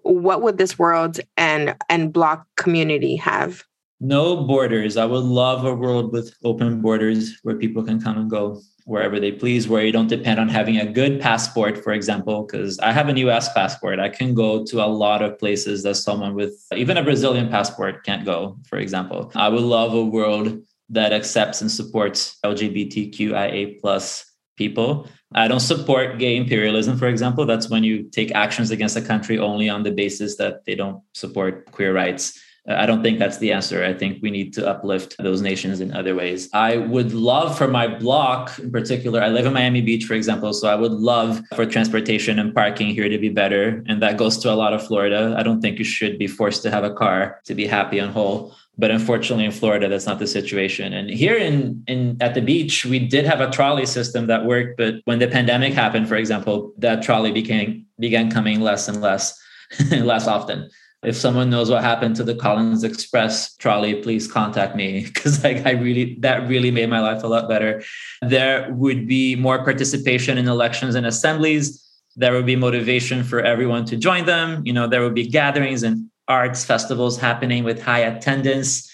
what 0.04 0.42
would 0.42 0.58
this 0.58 0.78
world 0.78 1.20
and 1.38 1.76
and 1.90 2.12
block 2.12 2.46
community 2.56 3.16
have? 3.18 3.64
No 4.00 4.44
borders. 4.44 4.98
I 4.98 5.06
would 5.06 5.24
love 5.24 5.66
a 5.66 5.74
world 5.74 6.12
with 6.12 6.36
open 6.44 6.82
borders 6.82 7.40
where 7.44 7.56
people 7.56 7.84
can 7.84 8.02
come 8.02 8.18
and 8.18 8.30
go 8.30 8.62
wherever 8.86 9.20
they 9.20 9.32
please, 9.32 9.68
where 9.68 9.84
you 9.84 9.92
don't 9.92 10.08
depend 10.08 10.40
on 10.40 10.48
having 10.48 10.78
a 10.78 10.86
good 10.86 11.20
passport, 11.20 11.84
for 11.84 11.92
example, 11.92 12.44
because 12.44 12.78
I 12.80 12.92
have 12.92 13.10
a 13.10 13.18
US 13.20 13.52
passport. 13.54 14.00
I 14.00 14.10
can 14.10 14.36
go 14.36 14.64
to 14.66 14.84
a 14.84 14.86
lot 14.86 15.22
of 15.22 15.40
places 15.40 15.84
that 15.84 15.96
someone 15.96 16.36
with 16.36 16.54
even 16.76 16.98
a 16.98 17.04
Brazilian 17.04 17.50
passport 17.50 18.04
can't 18.04 18.26
go, 18.26 18.58
for 18.68 18.78
example. 18.78 19.32
I 19.34 19.50
would 19.50 19.64
love 19.64 19.94
a 19.94 20.06
world 20.06 20.62
that 20.90 21.14
accepts 21.14 21.62
and 21.62 21.72
supports 21.72 22.38
LGBTQIA 22.46 23.82
plus 23.82 24.32
people. 24.56 25.08
I 25.34 25.48
don't 25.48 25.60
support 25.60 26.20
gay 26.20 26.38
imperialism, 26.38 26.98
for 26.98 27.08
example. 27.08 27.46
That's 27.46 27.70
when 27.70 27.84
you 27.84 28.04
take 28.04 28.32
actions 28.34 28.72
against 28.72 28.96
a 28.96 29.02
country 29.02 29.40
only 29.40 29.68
on 29.68 29.84
the 29.84 29.92
basis 29.92 30.38
that 30.38 30.64
they 30.66 30.76
don't 30.76 31.02
support 31.14 31.72
queer 31.72 31.94
rights. 31.94 32.40
I 32.68 32.88
don't 32.88 33.04
think 33.04 33.20
that's 33.20 33.38
the 33.38 33.52
answer. 33.52 33.84
I 33.84 33.94
think 33.94 34.24
we 34.24 34.32
need 34.32 34.54
to 34.54 34.68
uplift 34.68 35.16
those 35.20 35.42
nations 35.42 35.82
in 35.82 35.94
other 35.94 36.16
ways. 36.16 36.50
I 36.52 36.78
would 36.78 37.14
love 37.14 37.56
for 37.56 37.68
my 37.68 37.88
block 37.88 38.58
in 38.58 38.72
particular, 38.72 39.22
I 39.22 39.30
live 39.30 39.46
in 39.46 39.54
Miami 39.54 39.82
Beach, 39.82 40.06
for 40.06 40.16
example. 40.16 40.52
So 40.54 40.68
I 40.68 40.76
would 40.76 40.92
love 40.92 41.42
for 41.54 41.66
transportation 41.66 42.40
and 42.40 42.56
parking 42.56 42.88
here 42.88 43.08
to 43.08 43.20
be 43.20 43.30
better. 43.30 43.84
And 43.88 44.02
that 44.02 44.18
goes 44.18 44.38
to 44.40 44.52
a 44.52 44.56
lot 44.56 44.74
of 44.74 44.86
Florida. 44.86 45.36
I 45.38 45.44
don't 45.44 45.62
think 45.62 45.78
you 45.78 45.86
should 45.86 46.18
be 46.18 46.28
forced 46.28 46.64
to 46.64 46.72
have 46.72 46.84
a 46.84 46.94
car 46.94 47.40
to 47.46 47.54
be 47.54 47.68
happy 47.68 48.00
and 48.00 48.12
whole. 48.12 48.56
But 48.78 48.92
unfortunately 48.92 49.46
in 49.46 49.52
Florida, 49.52 49.88
that's 49.88 50.08
not 50.08 50.20
the 50.20 50.28
situation. 50.28 50.92
And 50.92 51.10
here 51.10 51.38
in, 51.38 51.84
in 51.88 52.18
at 52.20 52.34
the 52.34 52.42
beach, 52.42 52.84
we 52.84 53.00
did 53.00 53.26
have 53.26 53.42
a 53.42 53.50
trolley 53.50 53.86
system 53.86 54.28
that 54.28 54.46
worked. 54.46 54.78
But 54.78 54.96
when 55.06 55.20
the 55.20 55.28
pandemic 55.28 55.74
happened, 55.74 56.10
for 56.10 56.16
example, 56.16 56.74
that 56.80 57.04
trolley 57.04 57.32
became 57.32 57.86
began 58.00 58.30
coming 58.30 58.60
less 58.60 58.90
and 58.90 59.00
less, 59.02 59.40
less 59.92 60.28
often 60.28 60.70
if 61.06 61.16
someone 61.16 61.50
knows 61.50 61.70
what 61.70 61.84
happened 61.84 62.16
to 62.16 62.24
the 62.24 62.36
Collins 62.36 62.84
Express 62.84 63.56
trolley, 63.58 64.02
please 64.02 64.32
contact 64.32 64.76
me 64.76 65.04
because 65.14 65.44
like 65.44 65.66
I 65.66 65.72
really 65.72 66.16
that 66.20 66.48
really 66.48 66.72
made 66.72 66.90
my 66.90 67.00
life 67.00 67.24
a 67.24 67.28
lot 67.28 67.48
better. 67.48 67.84
There 68.22 68.72
would 68.74 69.08
be 69.08 69.36
more 69.36 69.64
participation 69.64 70.38
in 70.38 70.48
elections 70.48 70.96
and 70.96 71.06
assemblies. 71.06 71.82
There 72.16 72.34
would 72.34 72.46
be 72.46 72.56
motivation 72.56 73.24
for 73.24 73.42
everyone 73.42 73.86
to 73.86 73.98
join 73.98 74.26
them. 74.26 74.62
You 74.66 74.74
know, 74.74 74.88
there 74.88 75.02
would 75.02 75.16
be 75.16 75.28
gatherings 75.28 75.84
and 75.84 76.10
arts 76.28 76.66
festivals 76.66 77.20
happening 77.20 77.64
with 77.64 77.82
high 77.82 78.00
attendance, 78.00 78.92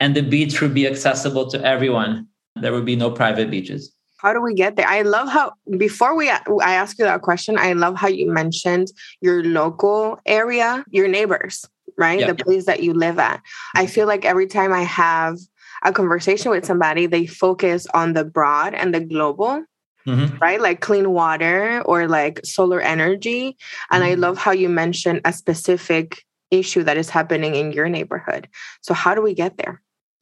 and 0.00 0.14
the 0.14 0.22
beach 0.22 0.60
would 0.60 0.74
be 0.74 0.86
accessible 0.86 1.48
to 1.50 1.64
everyone. 1.64 2.28
There 2.56 2.72
would 2.72 2.84
be 2.84 2.96
no 2.96 3.10
private 3.10 3.50
beaches. 3.50 3.92
How 4.24 4.32
do 4.32 4.40
we 4.40 4.54
get 4.54 4.76
there? 4.76 4.88
I 4.88 5.02
love 5.02 5.28
how 5.28 5.52
before 5.76 6.16
we 6.16 6.30
I 6.30 6.40
ask 6.62 6.98
you 6.98 7.04
that 7.04 7.20
question, 7.20 7.58
I 7.58 7.74
love 7.74 7.94
how 7.94 8.08
you 8.08 8.32
mentioned 8.32 8.90
your 9.20 9.44
local 9.44 10.18
area, 10.24 10.82
your 10.88 11.08
neighbors, 11.08 11.66
right? 11.98 12.26
The 12.26 12.34
place 12.34 12.64
that 12.64 12.82
you 12.82 12.94
live 12.94 13.18
at. 13.18 13.42
I 13.74 13.84
feel 13.84 14.06
like 14.06 14.24
every 14.24 14.46
time 14.46 14.72
I 14.72 14.80
have 14.80 15.36
a 15.82 15.92
conversation 15.92 16.50
with 16.50 16.64
somebody, 16.64 17.04
they 17.04 17.26
focus 17.26 17.86
on 17.92 18.14
the 18.14 18.24
broad 18.24 18.72
and 18.72 18.94
the 18.94 19.00
global. 19.00 19.62
Mm-hmm. 20.06 20.36
Right, 20.36 20.60
like 20.60 20.82
clean 20.82 21.12
water 21.12 21.80
or 21.86 22.08
like 22.08 22.40
solar 22.44 22.78
energy. 22.78 23.56
And 23.90 24.02
mm-hmm. 24.02 24.12
I 24.12 24.14
love 24.16 24.36
how 24.36 24.50
you 24.50 24.68
mentioned 24.68 25.22
a 25.24 25.32
specific 25.32 26.22
issue 26.50 26.82
that 26.82 26.98
is 26.98 27.08
happening 27.08 27.54
in 27.54 27.72
your 27.72 27.88
neighborhood. 27.88 28.48
So, 28.82 28.92
how 28.92 29.14
do 29.14 29.22
we 29.22 29.32
get 29.32 29.56
there? 29.56 29.80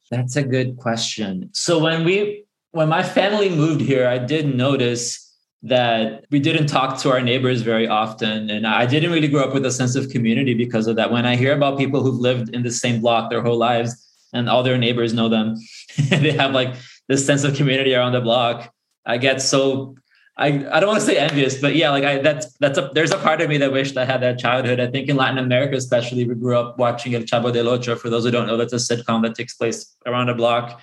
That's 0.09 0.37
a 0.37 0.43
good 0.43 0.77
question. 0.77 1.49
So, 1.51 1.79
when 1.79 2.05
we 2.05 2.45
when 2.73 2.89
my 2.89 3.03
family 3.03 3.49
moved 3.49 3.81
here, 3.81 4.07
I 4.07 4.17
did 4.17 4.53
notice 4.55 5.31
that 5.61 6.25
we 6.31 6.39
didn't 6.39 6.65
talk 6.67 6.97
to 6.99 7.11
our 7.11 7.21
neighbors 7.21 7.61
very 7.61 7.87
often. 7.87 8.49
And 8.49 8.65
I 8.65 8.87
didn't 8.87 9.11
really 9.11 9.27
grow 9.27 9.43
up 9.43 9.53
with 9.53 9.65
a 9.65 9.71
sense 9.71 9.95
of 9.95 10.09
community 10.09 10.55
because 10.55 10.87
of 10.87 10.95
that. 10.95 11.11
When 11.11 11.25
I 11.25 11.35
hear 11.35 11.55
about 11.55 11.77
people 11.77 12.01
who've 12.01 12.19
lived 12.19 12.49
in 12.49 12.63
the 12.63 12.71
same 12.71 12.99
block 12.99 13.29
their 13.29 13.41
whole 13.41 13.57
lives 13.57 14.05
and 14.33 14.49
all 14.49 14.63
their 14.63 14.79
neighbors 14.79 15.13
know 15.13 15.29
them, 15.29 15.55
they 16.09 16.31
have 16.31 16.51
like 16.51 16.73
this 17.07 17.25
sense 17.25 17.43
of 17.43 17.55
community 17.55 17.93
around 17.93 18.13
the 18.13 18.21
block. 18.21 18.73
I 19.05 19.17
get 19.17 19.41
so 19.41 19.95
I, 20.35 20.47
I 20.47 20.79
don't 20.79 20.87
want 20.87 20.99
to 20.99 21.05
say 21.05 21.17
envious, 21.17 21.61
but 21.61 21.75
yeah, 21.75 21.91
like 21.91 22.03
I 22.03 22.17
that's 22.17 22.57
that's 22.57 22.79
a 22.79 22.89
there's 22.95 23.11
a 23.11 23.19
part 23.19 23.39
of 23.39 23.49
me 23.49 23.59
that 23.59 23.71
wished 23.71 23.97
I 23.97 24.05
had 24.05 24.21
that 24.21 24.39
childhood. 24.39 24.79
I 24.79 24.87
think 24.87 25.07
in 25.07 25.15
Latin 25.15 25.37
America, 25.37 25.75
especially, 25.75 26.25
we 26.25 26.33
grew 26.33 26.57
up 26.57 26.79
watching 26.79 27.13
El 27.13 27.21
Chavo 27.21 27.53
del 27.53 27.69
Ocho. 27.69 27.95
For 27.95 28.09
those 28.09 28.23
who 28.23 28.31
don't 28.31 28.47
know, 28.47 28.57
that's 28.57 28.73
a 28.73 28.77
sitcom 28.77 29.21
that 29.21 29.35
takes 29.35 29.53
place 29.53 29.95
around 30.07 30.29
a 30.29 30.33
block 30.33 30.81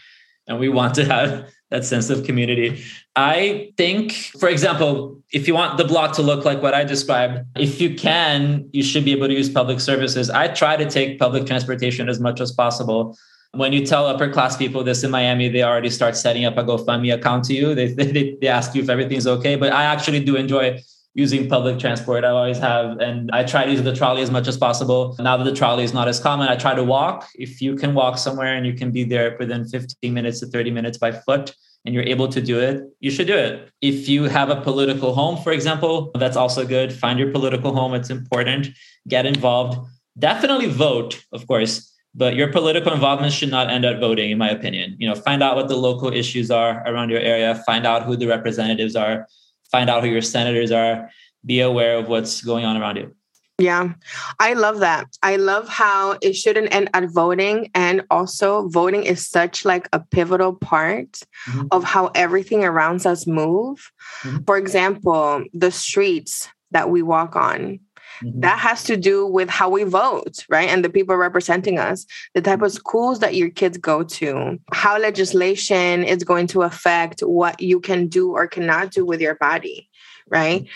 and 0.50 0.58
we 0.58 0.68
want 0.68 0.94
to 0.96 1.04
have 1.04 1.48
that 1.70 1.84
sense 1.84 2.10
of 2.10 2.24
community. 2.24 2.82
I 3.16 3.72
think, 3.76 4.12
for 4.38 4.48
example, 4.48 5.20
if 5.32 5.46
you 5.46 5.54
want 5.54 5.78
the 5.78 5.84
block 5.84 6.14
to 6.16 6.22
look 6.22 6.44
like 6.44 6.62
what 6.62 6.74
I 6.74 6.84
described, 6.84 7.44
if 7.56 7.80
you 7.80 7.94
can, 7.94 8.68
you 8.72 8.82
should 8.82 9.04
be 9.04 9.12
able 9.12 9.28
to 9.28 9.34
use 9.34 9.48
public 9.48 9.80
services. 9.80 10.30
I 10.30 10.48
try 10.48 10.76
to 10.76 10.88
take 10.88 11.18
public 11.18 11.46
transportation 11.46 12.08
as 12.08 12.18
much 12.18 12.40
as 12.40 12.50
possible. 12.50 13.16
When 13.52 13.72
you 13.72 13.86
tell 13.86 14.06
upper 14.06 14.30
class 14.30 14.56
people 14.56 14.84
this 14.84 15.02
in 15.04 15.10
Miami, 15.10 15.48
they 15.48 15.62
already 15.62 15.90
start 15.90 16.16
setting 16.16 16.44
up 16.44 16.56
a 16.56 16.64
GoFundMe 16.64 17.14
account 17.14 17.44
to 17.44 17.54
you. 17.54 17.74
They, 17.74 17.88
they, 17.94 18.36
they 18.40 18.48
ask 18.48 18.74
you 18.74 18.82
if 18.82 18.88
everything's 18.88 19.26
okay. 19.26 19.56
But 19.56 19.72
I 19.72 19.84
actually 19.84 20.24
do 20.24 20.36
enjoy 20.36 20.80
using 21.14 21.48
public 21.48 21.78
transport. 21.78 22.24
I 22.24 22.28
always 22.28 22.58
have, 22.58 22.98
and 22.98 23.30
I 23.32 23.44
try 23.44 23.64
to 23.64 23.70
use 23.70 23.82
the 23.82 23.94
trolley 23.94 24.22
as 24.22 24.30
much 24.30 24.46
as 24.46 24.56
possible. 24.56 25.16
Now 25.18 25.36
that 25.36 25.44
the 25.44 25.54
trolley 25.54 25.84
is 25.84 25.92
not 25.92 26.06
as 26.08 26.20
common, 26.20 26.48
I 26.48 26.56
try 26.56 26.74
to 26.74 26.84
walk. 26.84 27.28
If 27.34 27.60
you 27.60 27.74
can 27.74 27.94
walk 27.94 28.18
somewhere 28.18 28.54
and 28.54 28.64
you 28.64 28.74
can 28.74 28.90
be 28.90 29.04
there 29.04 29.36
within 29.38 29.66
15 29.66 30.14
minutes 30.14 30.40
to 30.40 30.46
30 30.46 30.70
minutes 30.70 30.98
by 30.98 31.12
foot, 31.12 31.54
and 31.84 31.94
you're 31.94 32.04
able 32.04 32.28
to 32.28 32.42
do 32.42 32.60
it, 32.60 32.82
you 33.00 33.10
should 33.10 33.26
do 33.26 33.36
it. 33.36 33.70
If 33.80 34.08
you 34.08 34.24
have 34.24 34.50
a 34.50 34.60
political 34.60 35.14
home, 35.14 35.42
for 35.42 35.50
example, 35.50 36.10
that's 36.14 36.36
also 36.36 36.66
good. 36.66 36.92
Find 36.92 37.18
your 37.18 37.32
political 37.32 37.74
home, 37.74 37.94
it's 37.94 38.10
important. 38.10 38.68
Get 39.08 39.24
involved. 39.24 39.78
Definitely 40.18 40.66
vote, 40.66 41.24
of 41.32 41.46
course, 41.46 41.90
but 42.14 42.34
your 42.34 42.52
political 42.52 42.92
involvement 42.92 43.32
should 43.32 43.50
not 43.50 43.70
end 43.70 43.86
at 43.86 43.98
voting, 43.98 44.30
in 44.30 44.36
my 44.36 44.50
opinion. 44.50 44.96
You 44.98 45.08
know, 45.08 45.14
find 45.14 45.42
out 45.42 45.56
what 45.56 45.68
the 45.68 45.76
local 45.76 46.12
issues 46.12 46.50
are 46.50 46.82
around 46.86 47.08
your 47.08 47.20
area, 47.20 47.54
find 47.64 47.86
out 47.86 48.02
who 48.02 48.16
the 48.16 48.26
representatives 48.26 48.94
are 48.94 49.26
find 49.70 49.90
out 49.90 50.02
who 50.02 50.08
your 50.08 50.22
senators 50.22 50.70
are, 50.70 51.10
be 51.44 51.60
aware 51.60 51.96
of 51.98 52.08
what's 52.08 52.42
going 52.42 52.64
on 52.64 52.76
around 52.76 52.96
you. 52.96 53.14
Yeah, 53.60 53.92
I 54.38 54.54
love 54.54 54.80
that. 54.80 55.06
I 55.22 55.36
love 55.36 55.68
how 55.68 56.16
it 56.22 56.32
shouldn't 56.32 56.74
end 56.74 56.88
at 56.94 57.10
voting. 57.10 57.70
And 57.74 58.02
also, 58.10 58.68
voting 58.68 59.02
is 59.04 59.28
such 59.28 59.66
like 59.66 59.86
a 59.92 60.00
pivotal 60.00 60.54
part 60.54 61.20
mm-hmm. 61.46 61.66
of 61.70 61.84
how 61.84 62.06
everything 62.14 62.64
around 62.64 63.04
us 63.06 63.26
move. 63.26 63.92
Mm-hmm. 64.22 64.44
For 64.46 64.56
example, 64.56 65.44
the 65.52 65.70
streets 65.70 66.48
that 66.70 66.88
we 66.88 67.02
walk 67.02 67.36
on, 67.36 67.80
Mm-hmm. 68.22 68.40
That 68.40 68.58
has 68.58 68.84
to 68.84 68.96
do 68.96 69.26
with 69.26 69.48
how 69.48 69.68
we 69.68 69.84
vote, 69.84 70.44
right? 70.48 70.68
And 70.68 70.84
the 70.84 70.90
people 70.90 71.16
representing 71.16 71.78
us, 71.78 72.06
the 72.34 72.42
type 72.42 72.62
of 72.62 72.72
schools 72.72 73.20
that 73.20 73.34
your 73.34 73.50
kids 73.50 73.78
go 73.78 74.02
to, 74.02 74.58
how 74.72 74.98
legislation 74.98 76.04
is 76.04 76.24
going 76.24 76.46
to 76.48 76.62
affect 76.62 77.20
what 77.20 77.60
you 77.60 77.80
can 77.80 78.08
do 78.08 78.32
or 78.32 78.46
cannot 78.46 78.90
do 78.90 79.04
with 79.04 79.20
your 79.20 79.36
body, 79.36 79.88
right? 80.28 80.66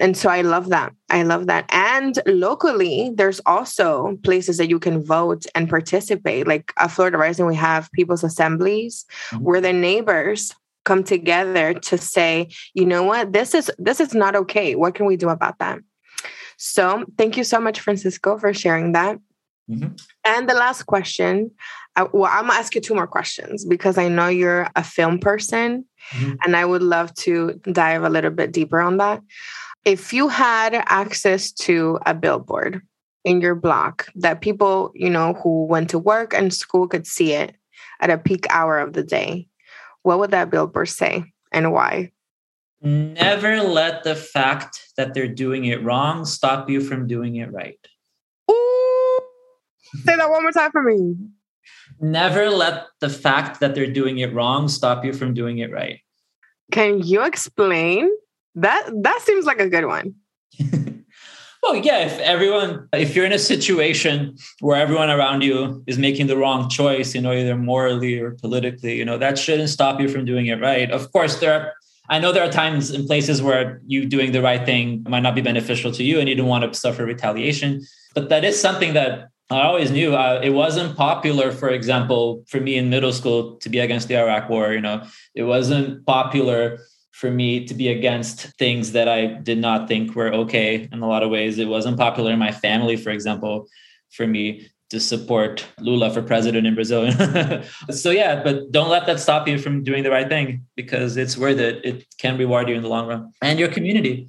And 0.00 0.16
so 0.16 0.30
I 0.30 0.42
love 0.42 0.68
that. 0.70 0.94
I 1.10 1.22
love 1.24 1.46
that. 1.48 1.66
And 1.70 2.18
locally, 2.26 3.12
there's 3.14 3.40
also 3.44 4.16
places 4.22 4.56
that 4.56 4.70
you 4.70 4.78
can 4.78 5.04
vote 5.04 5.46
and 5.54 5.68
participate. 5.68 6.46
Like 6.46 6.72
at 6.78 6.90
Florida 6.90 7.18
Rising, 7.18 7.46
we 7.46 7.56
have 7.56 7.90
people's 7.92 8.24
assemblies 8.24 9.04
mm-hmm. 9.30 9.44
where 9.44 9.60
the 9.60 9.72
neighbors 9.72 10.54
come 10.84 11.04
together 11.04 11.74
to 11.74 11.98
say, 11.98 12.48
you 12.72 12.86
know 12.86 13.02
what, 13.02 13.32
this 13.32 13.54
is 13.54 13.70
this 13.78 14.00
is 14.00 14.14
not 14.14 14.34
okay. 14.34 14.74
What 14.74 14.94
can 14.94 15.06
we 15.06 15.16
do 15.16 15.28
about 15.28 15.58
that? 15.58 15.80
So 16.62 17.06
thank 17.16 17.38
you 17.38 17.44
so 17.44 17.58
much, 17.58 17.80
Francisco, 17.80 18.36
for 18.36 18.52
sharing 18.52 18.92
that. 18.92 19.18
Mm-hmm. 19.70 19.94
And 20.26 20.46
the 20.46 20.52
last 20.52 20.82
question, 20.82 21.50
uh, 21.96 22.06
well, 22.12 22.30
I'm 22.30 22.48
gonna 22.48 22.58
ask 22.58 22.74
you 22.74 22.82
two 22.82 22.94
more 22.94 23.06
questions 23.06 23.64
because 23.64 23.96
I 23.96 24.08
know 24.08 24.28
you're 24.28 24.68
a 24.76 24.84
film 24.84 25.18
person, 25.18 25.86
mm-hmm. 26.12 26.34
and 26.44 26.54
I 26.54 26.66
would 26.66 26.82
love 26.82 27.14
to 27.14 27.58
dive 27.72 28.04
a 28.04 28.10
little 28.10 28.30
bit 28.30 28.52
deeper 28.52 28.78
on 28.78 28.98
that. 28.98 29.22
If 29.86 30.12
you 30.12 30.28
had 30.28 30.74
access 30.74 31.50
to 31.64 31.98
a 32.04 32.12
billboard 32.12 32.82
in 33.24 33.40
your 33.40 33.54
block 33.54 34.08
that 34.16 34.42
people, 34.42 34.92
you 34.94 35.08
know, 35.08 35.32
who 35.42 35.64
went 35.64 35.88
to 35.90 35.98
work 35.98 36.34
and 36.34 36.52
school 36.52 36.86
could 36.86 37.06
see 37.06 37.32
it 37.32 37.54
at 38.00 38.10
a 38.10 38.18
peak 38.18 38.46
hour 38.50 38.78
of 38.78 38.92
the 38.92 39.02
day, 39.02 39.48
what 40.02 40.18
would 40.18 40.32
that 40.32 40.50
billboard 40.50 40.90
say 40.90 41.24
and 41.52 41.72
why? 41.72 42.12
Never 42.82 43.62
let 43.62 44.04
the 44.04 44.14
fact 44.14 44.92
that 44.96 45.12
they're 45.12 45.28
doing 45.28 45.66
it 45.66 45.82
wrong 45.82 46.24
stop 46.24 46.70
you 46.70 46.80
from 46.80 47.06
doing 47.06 47.36
it 47.36 47.52
right. 47.52 47.78
Ooh. 48.50 49.20
Say 50.04 50.16
that 50.16 50.30
one 50.30 50.42
more 50.42 50.52
time 50.52 50.70
for 50.70 50.82
me. 50.82 51.14
Never 52.00 52.48
let 52.48 52.86
the 53.00 53.10
fact 53.10 53.60
that 53.60 53.74
they're 53.74 53.92
doing 53.92 54.18
it 54.18 54.32
wrong 54.32 54.68
stop 54.68 55.04
you 55.04 55.12
from 55.12 55.34
doing 55.34 55.58
it 55.58 55.70
right. 55.70 56.00
Can 56.72 57.02
you 57.02 57.22
explain? 57.22 58.10
That 58.54 58.88
that 59.02 59.20
seems 59.22 59.44
like 59.44 59.60
a 59.60 59.68
good 59.68 59.84
one. 59.84 60.14
well, 61.62 61.76
yeah, 61.76 62.06
if 62.06 62.18
everyone 62.20 62.88
if 62.94 63.14
you're 63.14 63.26
in 63.26 63.32
a 63.32 63.38
situation 63.38 64.36
where 64.60 64.80
everyone 64.80 65.10
around 65.10 65.42
you 65.42 65.82
is 65.86 65.98
making 65.98 66.28
the 66.28 66.36
wrong 66.36 66.70
choice, 66.70 67.14
you 67.14 67.20
know, 67.20 67.32
either 67.32 67.56
morally 67.56 68.18
or 68.18 68.32
politically, 68.32 68.96
you 68.96 69.04
know, 69.04 69.18
that 69.18 69.38
shouldn't 69.38 69.68
stop 69.68 70.00
you 70.00 70.08
from 70.08 70.24
doing 70.24 70.46
it 70.46 70.60
right. 70.60 70.90
Of 70.90 71.12
course, 71.12 71.38
there 71.40 71.52
are 71.52 71.72
I 72.10 72.18
know 72.18 72.32
there 72.32 72.42
are 72.42 72.50
times 72.50 72.90
and 72.90 73.06
places 73.06 73.40
where 73.40 73.80
you 73.86 74.04
doing 74.04 74.32
the 74.32 74.42
right 74.42 74.66
thing 74.66 75.06
might 75.08 75.20
not 75.20 75.36
be 75.36 75.40
beneficial 75.40 75.92
to 75.92 76.02
you 76.02 76.18
and 76.18 76.28
you 76.28 76.34
don't 76.34 76.48
want 76.48 76.70
to 76.70 76.78
suffer 76.78 77.04
retaliation. 77.04 77.82
But 78.14 78.28
that 78.30 78.44
is 78.44 78.60
something 78.60 78.94
that 78.94 79.28
I 79.48 79.62
always 79.62 79.92
knew. 79.92 80.16
Uh, 80.16 80.40
it 80.42 80.50
wasn't 80.50 80.96
popular, 80.96 81.52
for 81.52 81.68
example, 81.68 82.44
for 82.48 82.60
me 82.60 82.76
in 82.76 82.90
middle 82.90 83.12
school 83.12 83.56
to 83.58 83.68
be 83.68 83.78
against 83.78 84.08
the 84.08 84.16
Iraq 84.18 84.50
war. 84.50 84.72
You 84.72 84.80
know, 84.80 85.06
it 85.36 85.44
wasn't 85.44 86.04
popular 86.04 86.80
for 87.12 87.30
me 87.30 87.64
to 87.66 87.74
be 87.74 87.88
against 87.88 88.56
things 88.58 88.90
that 88.92 89.08
I 89.08 89.26
did 89.26 89.58
not 89.58 89.86
think 89.86 90.16
were 90.16 90.32
okay 90.32 90.88
in 90.90 91.02
a 91.02 91.08
lot 91.08 91.22
of 91.22 91.30
ways. 91.30 91.58
It 91.58 91.68
wasn't 91.68 91.96
popular 91.96 92.32
in 92.32 92.40
my 92.40 92.50
family, 92.50 92.96
for 92.96 93.10
example, 93.10 93.68
for 94.10 94.26
me 94.26 94.68
to 94.90 95.00
support 95.00 95.64
Lula 95.78 96.12
for 96.12 96.20
president 96.20 96.66
in 96.66 96.74
Brazil. 96.74 97.10
so 97.90 98.10
yeah, 98.10 98.42
but 98.42 98.70
don't 98.70 98.90
let 98.90 99.06
that 99.06 99.20
stop 99.20 99.48
you 99.48 99.56
from 99.56 99.82
doing 99.82 100.02
the 100.02 100.10
right 100.10 100.28
thing 100.28 100.66
because 100.76 101.16
it's 101.16 101.38
worth 101.38 101.58
it. 101.58 101.84
It 101.84 102.06
can 102.18 102.36
reward 102.36 102.68
you 102.68 102.74
in 102.74 102.82
the 102.82 102.88
long 102.88 103.06
run 103.06 103.32
and 103.40 103.58
your 103.58 103.68
community. 103.68 104.28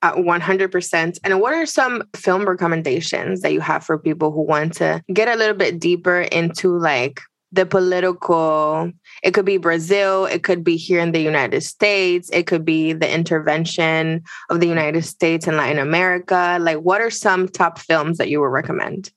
Uh, 0.00 0.14
100%. 0.14 1.18
And 1.22 1.40
what 1.40 1.54
are 1.54 1.66
some 1.66 2.02
film 2.16 2.44
recommendations 2.44 3.42
that 3.42 3.52
you 3.52 3.60
have 3.60 3.84
for 3.84 3.96
people 3.98 4.32
who 4.32 4.42
want 4.42 4.72
to 4.74 5.02
get 5.12 5.28
a 5.28 5.36
little 5.36 5.54
bit 5.54 5.78
deeper 5.78 6.22
into 6.22 6.76
like 6.76 7.20
the 7.52 7.66
political 7.66 8.90
it 9.22 9.34
could 9.34 9.44
be 9.44 9.58
brazil 9.58 10.24
it 10.24 10.42
could 10.42 10.64
be 10.64 10.74
here 10.74 11.00
in 11.00 11.12
the 11.12 11.20
united 11.20 11.60
states 11.60 12.30
it 12.32 12.46
could 12.46 12.64
be 12.64 12.94
the 12.94 13.14
intervention 13.14 14.22
of 14.48 14.60
the 14.60 14.66
united 14.66 15.02
states 15.02 15.46
and 15.46 15.58
latin 15.58 15.78
america 15.78 16.56
like 16.62 16.78
what 16.78 17.02
are 17.02 17.10
some 17.10 17.46
top 17.46 17.78
films 17.78 18.16
that 18.16 18.30
you 18.30 18.40
would 18.40 18.46
recommend 18.46 19.10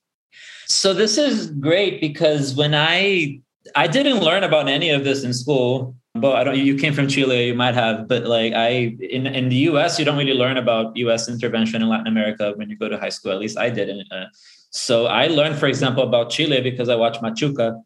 so 0.68 0.94
this 0.94 1.18
is 1.18 1.52
great 1.52 2.02
because 2.02 2.56
when 2.56 2.74
I 2.74 3.42
I 3.76 3.88
didn't 3.88 4.20
learn 4.20 4.44
about 4.44 4.68
any 4.68 4.90
of 4.90 5.04
this 5.04 5.24
in 5.24 5.34
school. 5.34 5.96
But 6.18 6.38
I 6.38 6.46
don't. 6.46 6.58
You 6.58 6.78
came 6.78 6.94
from 6.94 7.10
Chile, 7.10 7.48
you 7.48 7.56
might 7.56 7.76
have, 7.76 8.08
but 8.08 8.24
like 8.24 8.54
I 8.54 8.96
in 9.02 9.28
in 9.28 9.50
the 9.50 9.58
U.S., 9.72 10.00
you 10.00 10.06
don't 10.06 10.18
really 10.18 10.34
learn 10.34 10.56
about 10.56 10.96
U.S. 10.96 11.28
intervention 11.28 11.82
in 11.82 11.90
Latin 11.90 12.08
America 12.08 12.54
when 12.56 12.70
you 12.70 12.78
go 12.78 12.88
to 12.88 12.98
high 12.98 13.10
school. 13.10 13.34
At 13.34 13.40
least 13.40 13.58
I 13.58 13.70
didn't. 13.70 14.10
Uh, 14.10 14.28
so 14.70 15.08
I 15.08 15.28
learned, 15.28 15.58
for 15.58 15.68
example, 15.68 16.04
about 16.04 16.30
Chile 16.30 16.62
because 16.62 16.88
I 16.88 16.96
watched 16.96 17.22
Machuca. 17.22 17.82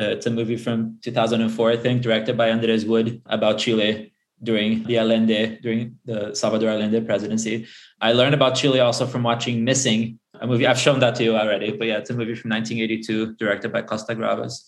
Uh, 0.00 0.16
it's 0.16 0.24
a 0.24 0.30
movie 0.30 0.56
from 0.56 0.98
2004, 1.02 1.70
I 1.70 1.76
think, 1.76 2.00
directed 2.00 2.38
by 2.38 2.50
Andres 2.50 2.86
Wood 2.86 3.20
about 3.26 3.58
Chile 3.58 4.10
during 4.42 4.82
the 4.84 4.98
Allende, 4.98 5.58
during 5.60 5.98
the 6.06 6.34
Salvador 6.34 6.70
Allende 6.70 7.00
presidency. 7.02 7.66
I 8.00 8.12
learned 8.12 8.34
about 8.34 8.54
Chile 8.54 8.80
also 8.80 9.06
from 9.06 9.22
watching 9.22 9.64
Missing, 9.64 10.18
a 10.40 10.46
movie. 10.46 10.66
I've 10.66 10.78
shown 10.78 11.00
that 11.00 11.14
to 11.16 11.24
you 11.24 11.36
already, 11.36 11.72
but 11.72 11.86
yeah, 11.86 11.98
it's 11.98 12.10
a 12.10 12.14
movie 12.14 12.34
from 12.34 12.50
1982, 12.50 13.36
directed 13.36 13.72
by 13.72 13.82
Costa 13.82 14.14
Gavras. 14.14 14.64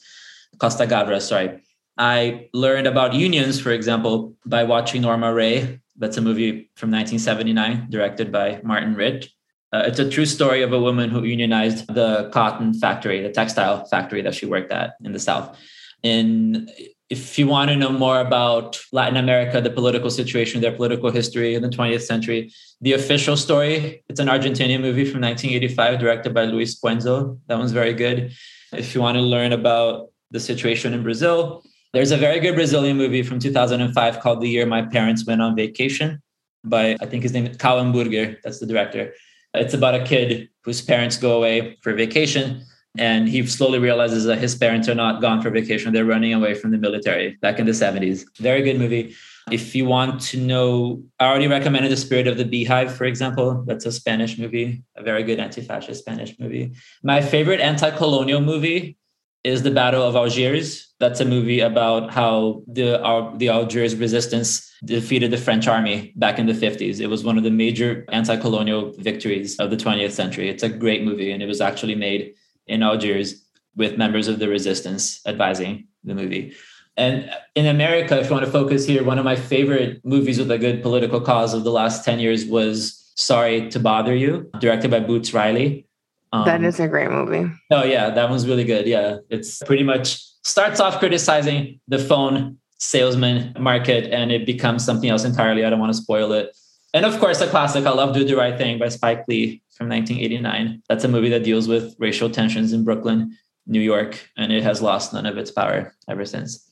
Costa 0.59 0.87
Gavras, 0.87 1.23
sorry. 1.23 1.63
I 1.99 2.49
learned 2.55 2.87
about 2.87 3.15
unions, 3.15 3.61
for 3.61 3.71
example, 3.71 4.35
by 4.47 4.65
watching 4.65 5.03
Norma 5.03 5.33
Rae. 5.33 5.81
That's 5.97 6.17
a 6.17 6.23
movie 6.23 6.71
from 6.77 6.91
1979, 6.91 7.89
directed 7.91 8.33
by 8.33 8.61
Martin 8.63 8.95
Ritt. 8.95 9.29
Uh, 9.73 9.85
it's 9.87 9.99
a 9.99 10.11
true 10.11 10.27
story 10.27 10.63
of 10.63 10.73
a 10.73 10.81
woman 10.81 11.11
who 11.11 11.25
unionized 11.25 11.87
the 11.95 12.29
cotton 12.33 12.75
factory, 12.75 13.23
the 13.23 13.31
textile 13.31 13.85
factory 13.87 14.21
that 14.23 14.35
she 14.35 14.47
worked 14.47 14.71
at 14.71 14.95
in 15.03 15.13
the 15.13 15.19
South. 15.19 15.57
in 16.03 16.69
if 17.13 17.39
you 17.39 17.47
want 17.47 17.69
to 17.69 17.77
know 17.77 17.93
more 17.93 18.21
about 18.21 18.81
Latin 18.91 19.19
America, 19.19 19.61
the 19.61 19.69
political 19.69 20.09
situation, 20.09 20.63
their 20.63 20.73
political 20.73 21.11
history 21.11 21.55
in 21.55 21.61
the 21.61 21.69
20th 21.69 22.01
century, 22.01 22.51
The 22.81 22.95
Official 22.95 23.37
Story, 23.37 24.03
it's 24.09 24.19
an 24.19 24.29
Argentinian 24.29 24.81
movie 24.81 25.05
from 25.05 25.21
1985 25.21 25.99
directed 25.99 26.33
by 26.33 26.45
Luis 26.47 26.81
Puenzo. 26.81 27.39
That 27.49 27.59
one's 27.59 27.73
very 27.73 27.93
good. 27.93 28.33
If 28.73 28.95
you 28.95 29.03
want 29.03 29.17
to 29.17 29.21
learn 29.21 29.53
about 29.53 30.09
the 30.31 30.41
situation 30.41 30.95
in 30.95 31.03
Brazil, 31.03 31.63
there's 31.93 32.13
a 32.13 32.17
very 32.17 32.41
good 32.41 32.55
Brazilian 32.55 32.97
movie 32.97 33.23
from 33.23 33.39
2005 33.39 34.21
called 34.21 34.41
The 34.41 34.49
Year 34.49 34.65
My 34.65 34.81
Parents 34.81 35.27
Went 35.27 35.43
on 35.43 35.55
Vacation 35.55 36.23
by, 36.65 36.97
I 36.99 37.05
think 37.05 37.25
his 37.25 37.35
name 37.35 37.47
is 37.47 37.59
Karl 37.59 37.77
Hamburger. 37.77 38.39
That's 38.43 38.59
the 38.59 38.67
director. 38.67 39.13
It's 39.53 39.75
about 39.75 39.95
a 39.95 40.03
kid 40.03 40.49
whose 40.65 40.81
parents 40.81 41.19
go 41.19 41.37
away 41.37 41.77
for 41.83 41.93
vacation 41.93 42.65
and 42.99 43.29
he 43.29 43.47
slowly 43.47 43.79
realizes 43.79 44.25
that 44.25 44.39
his 44.39 44.55
parents 44.55 44.89
are 44.89 44.95
not 44.95 45.23
gone 45.23 45.41
for 45.41 45.51
vacation. 45.51 45.93
They're 45.93 46.05
running 46.05 46.35
away 46.35 46.55
from 46.55 46.73
the 46.73 46.79
military 46.79 47.37
back 47.41 47.59
in 47.59 47.67
the 47.67 47.73
70s. 47.73 48.25
Very 48.39 48.63
good 48.63 48.79
movie. 48.79 49.15
If 49.51 49.75
you 49.75 49.87
want 49.87 50.21
to 50.23 50.37
know, 50.39 51.03
I 51.19 51.27
already 51.27 51.49
recommended 51.49 51.91
The 51.91 51.97
Spirit 51.97 52.27
of 52.27 52.37
the 52.37 52.45
Beehive, 52.45 52.95
for 52.95 53.05
example. 53.05 53.65
That's 53.67 53.87
a 53.87 53.93
Spanish 53.93 54.39
movie, 54.39 54.83
a 54.97 55.03
very 55.03 55.25
good 55.25 55.41
anti 55.41 55.63
fascist 55.63 56.01
Spanish 56.01 56.39
movie. 56.39 56.73
My 57.03 57.21
favorite 57.21 57.61
anti 57.61 57.91
colonial 57.91 58.41
movie 58.41 58.99
is 59.43 59.63
The 59.63 59.73
Battle 59.73 60.03
of 60.03 60.15
Algiers. 60.15 60.95
That's 61.01 61.19
a 61.21 61.25
movie 61.25 61.61
about 61.61 62.13
how 62.13 62.63
the, 62.69 63.03
our, 63.03 63.37
the 63.37 63.49
Algiers 63.49 63.97
resistance 63.97 64.71
defeated 64.85 65.33
the 65.33 65.37
French 65.39 65.67
army 65.67 66.13
back 66.15 66.39
in 66.39 66.47
the 66.47 66.53
50s. 66.53 67.01
It 67.01 67.09
was 67.09 67.25
one 67.25 67.37
of 67.37 67.43
the 67.43 67.51
major 67.51 68.05
anti 68.11 68.37
colonial 68.37 68.93
victories 68.99 69.59
of 69.59 69.71
the 69.71 69.77
20th 69.77 70.13
century. 70.13 70.49
It's 70.49 70.63
a 70.63 70.69
great 70.69 71.03
movie, 71.03 71.33
and 71.33 71.43
it 71.43 71.47
was 71.47 71.61
actually 71.61 71.97
made 71.97 72.35
in 72.67 72.83
Algiers 72.83 73.43
with 73.77 73.97
members 73.97 74.29
of 74.29 74.39
the 74.39 74.49
resistance 74.49 75.21
advising 75.27 75.87
the 76.05 76.15
movie. 76.15 76.55
And 76.97 77.31
in 77.55 77.67
America, 77.67 78.19
if 78.19 78.27
you 78.27 78.33
want 78.33 78.45
to 78.45 78.51
focus 78.51 78.87
here, 78.87 79.03
one 79.03 79.19
of 79.19 79.25
my 79.25 79.37
favorite 79.37 80.05
movies 80.05 80.39
with 80.39 80.51
a 80.51 80.59
good 80.59 80.83
political 80.83 81.21
cause 81.21 81.55
of 81.55 81.65
the 81.65 81.71
last 81.71 82.05
10 82.05 82.19
years 82.19 82.45
was 82.45 82.99
Sorry 83.15 83.71
to 83.71 83.81
Bother 83.81 84.15
You, 84.15 84.51
directed 84.59 84.91
by 84.91 85.01
Boots 85.01 85.33
Riley. 85.33 85.87
Um, 86.33 86.45
that 86.45 86.63
is 86.63 86.81
a 86.81 86.89
great 86.89 87.11
movie. 87.11 87.51
Oh, 87.71 87.85
yeah, 87.85 88.11
that 88.11 88.31
one's 88.31 88.47
really 88.47 88.65
good. 88.65 88.87
Yeah, 88.87 89.19
it's 89.29 89.63
pretty 89.63 89.83
much 89.83 90.19
starts 90.45 90.81
off 90.81 90.99
criticizing 90.99 91.81
the 91.89 91.99
phone 91.99 92.59
salesman 92.79 93.55
market 93.59 94.13
and 94.13 94.33
it 94.33 94.45
becomes 94.45 94.85
something 94.85 95.09
else 95.09 95.25
entirely. 95.25 95.65
I 95.65 95.71
don't 95.71 95.79
want 95.79 95.93
to 95.93 96.03
spoil 96.03 96.33
it. 96.33 96.57
And 96.95 97.07
of 97.07 97.19
course, 97.19 97.41
a 97.41 97.47
classic, 97.47 97.87
I 97.87 97.91
Love 97.91 98.15
Do 98.15 98.23
the 98.23 98.37
Right 98.37 98.57
Thing 98.57 98.79
by 98.79 98.89
Spike 98.89 99.25
Lee 99.27 99.63
from 99.71 99.89
1989. 99.89 100.83
That's 100.89 101.05
a 101.05 101.09
movie 101.09 101.31
that 101.31 101.43
deals 101.43 101.67
with 101.67 101.95
racial 101.99 102.29
tensions 102.29 102.73
in 102.75 102.85
Brooklyn, 102.85 103.37
New 103.67 103.81
York, 103.81 104.29
and 104.37 104.53
it 104.53 104.63
has 104.63 104.83
lost 104.83 105.15
none 105.15 105.25
of 105.25 105.39
its 105.39 105.51
power 105.51 105.95
ever 106.09 106.27
since. 106.27 106.71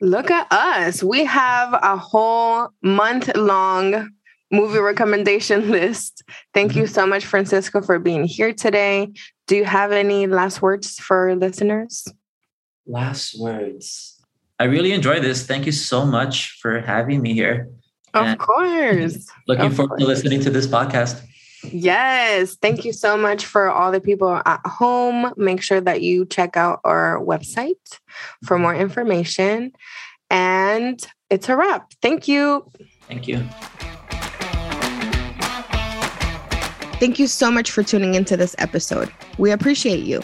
Look 0.00 0.30
at 0.30 0.50
us. 0.50 1.02
We 1.02 1.26
have 1.26 1.74
a 1.74 1.96
whole 1.98 2.70
month 2.82 3.36
long 3.36 4.08
movie 4.50 4.78
recommendation 4.78 5.70
list. 5.76 6.22
Thank 6.54 6.74
you 6.74 6.84
mm-hmm. 6.84 6.94
so 6.94 7.06
much, 7.06 7.26
Francisco, 7.26 7.82
for 7.82 7.98
being 7.98 8.24
here 8.24 8.54
today. 8.54 9.12
Do 9.46 9.56
you 9.56 9.66
have 9.66 9.92
any 9.92 10.26
last 10.26 10.62
words 10.62 10.98
for 10.98 11.36
listeners? 11.36 12.08
Last 12.86 13.38
words. 13.38 14.16
I 14.58 14.64
really 14.64 14.92
enjoy 14.92 15.20
this. 15.20 15.46
Thank 15.46 15.66
you 15.66 15.72
so 15.72 16.06
much 16.06 16.58
for 16.60 16.80
having 16.80 17.20
me 17.20 17.34
here. 17.34 17.68
Of 18.14 18.38
course. 18.38 19.26
Looking 19.46 19.66
of 19.66 19.76
forward 19.76 19.88
course. 19.88 20.02
to 20.02 20.06
listening 20.06 20.40
to 20.40 20.50
this 20.50 20.66
podcast. 20.66 21.22
Yes. 21.64 22.56
Thank 22.56 22.84
you 22.84 22.92
so 22.92 23.16
much 23.16 23.44
for 23.44 23.70
all 23.70 23.92
the 23.92 24.00
people 24.00 24.40
at 24.44 24.60
home. 24.66 25.32
Make 25.36 25.62
sure 25.62 25.80
that 25.80 26.02
you 26.02 26.24
check 26.26 26.56
out 26.56 26.80
our 26.84 27.20
website 27.20 27.74
for 28.44 28.58
more 28.58 28.74
information. 28.74 29.72
And 30.30 31.04
it's 31.28 31.48
a 31.48 31.56
wrap. 31.56 31.92
Thank 32.00 32.28
you. 32.28 32.66
Thank 33.08 33.28
you. 33.28 33.44
Thank 36.98 37.18
you 37.18 37.26
so 37.26 37.50
much 37.50 37.70
for 37.70 37.82
tuning 37.82 38.14
into 38.14 38.36
this 38.36 38.54
episode. 38.58 39.10
We 39.38 39.50
appreciate 39.50 40.04
you. 40.04 40.20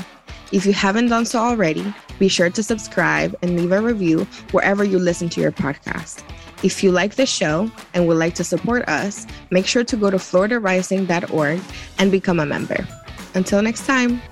If 0.53 0.65
you 0.67 0.73
haven't 0.73 1.09
done 1.09 1.25
so 1.25 1.39
already, 1.39 1.93
be 2.19 2.29
sure 2.29 2.51
to 2.51 2.63
subscribe 2.63 3.35
and 3.43 3.57
leave 3.59 3.73
a 3.73 3.81
review 3.81 4.25
wherever 4.53 4.85
you 4.85 4.99
listen 4.99 5.29
to 5.31 5.41
your 5.41 5.53
podcast. 5.53 6.23
If 6.63 6.83
you 6.83 6.91
like 6.91 7.17
the 7.17 7.27
show 7.27 7.71
and 7.95 8.07
would 8.07 8.17
like 8.17 8.35
to 8.37 8.45
support 8.45 8.89
us, 8.89 9.27
make 9.51 9.67
sure 9.67 9.85
to 9.85 9.97
go 9.97 10.11
to 10.11 10.17
floridarising.org 10.17 11.61
and 11.99 12.11
become 12.11 12.41
a 12.41 12.47
member. 12.47 12.87
Until 13.35 13.63
next 13.63 13.87
time. 13.87 14.23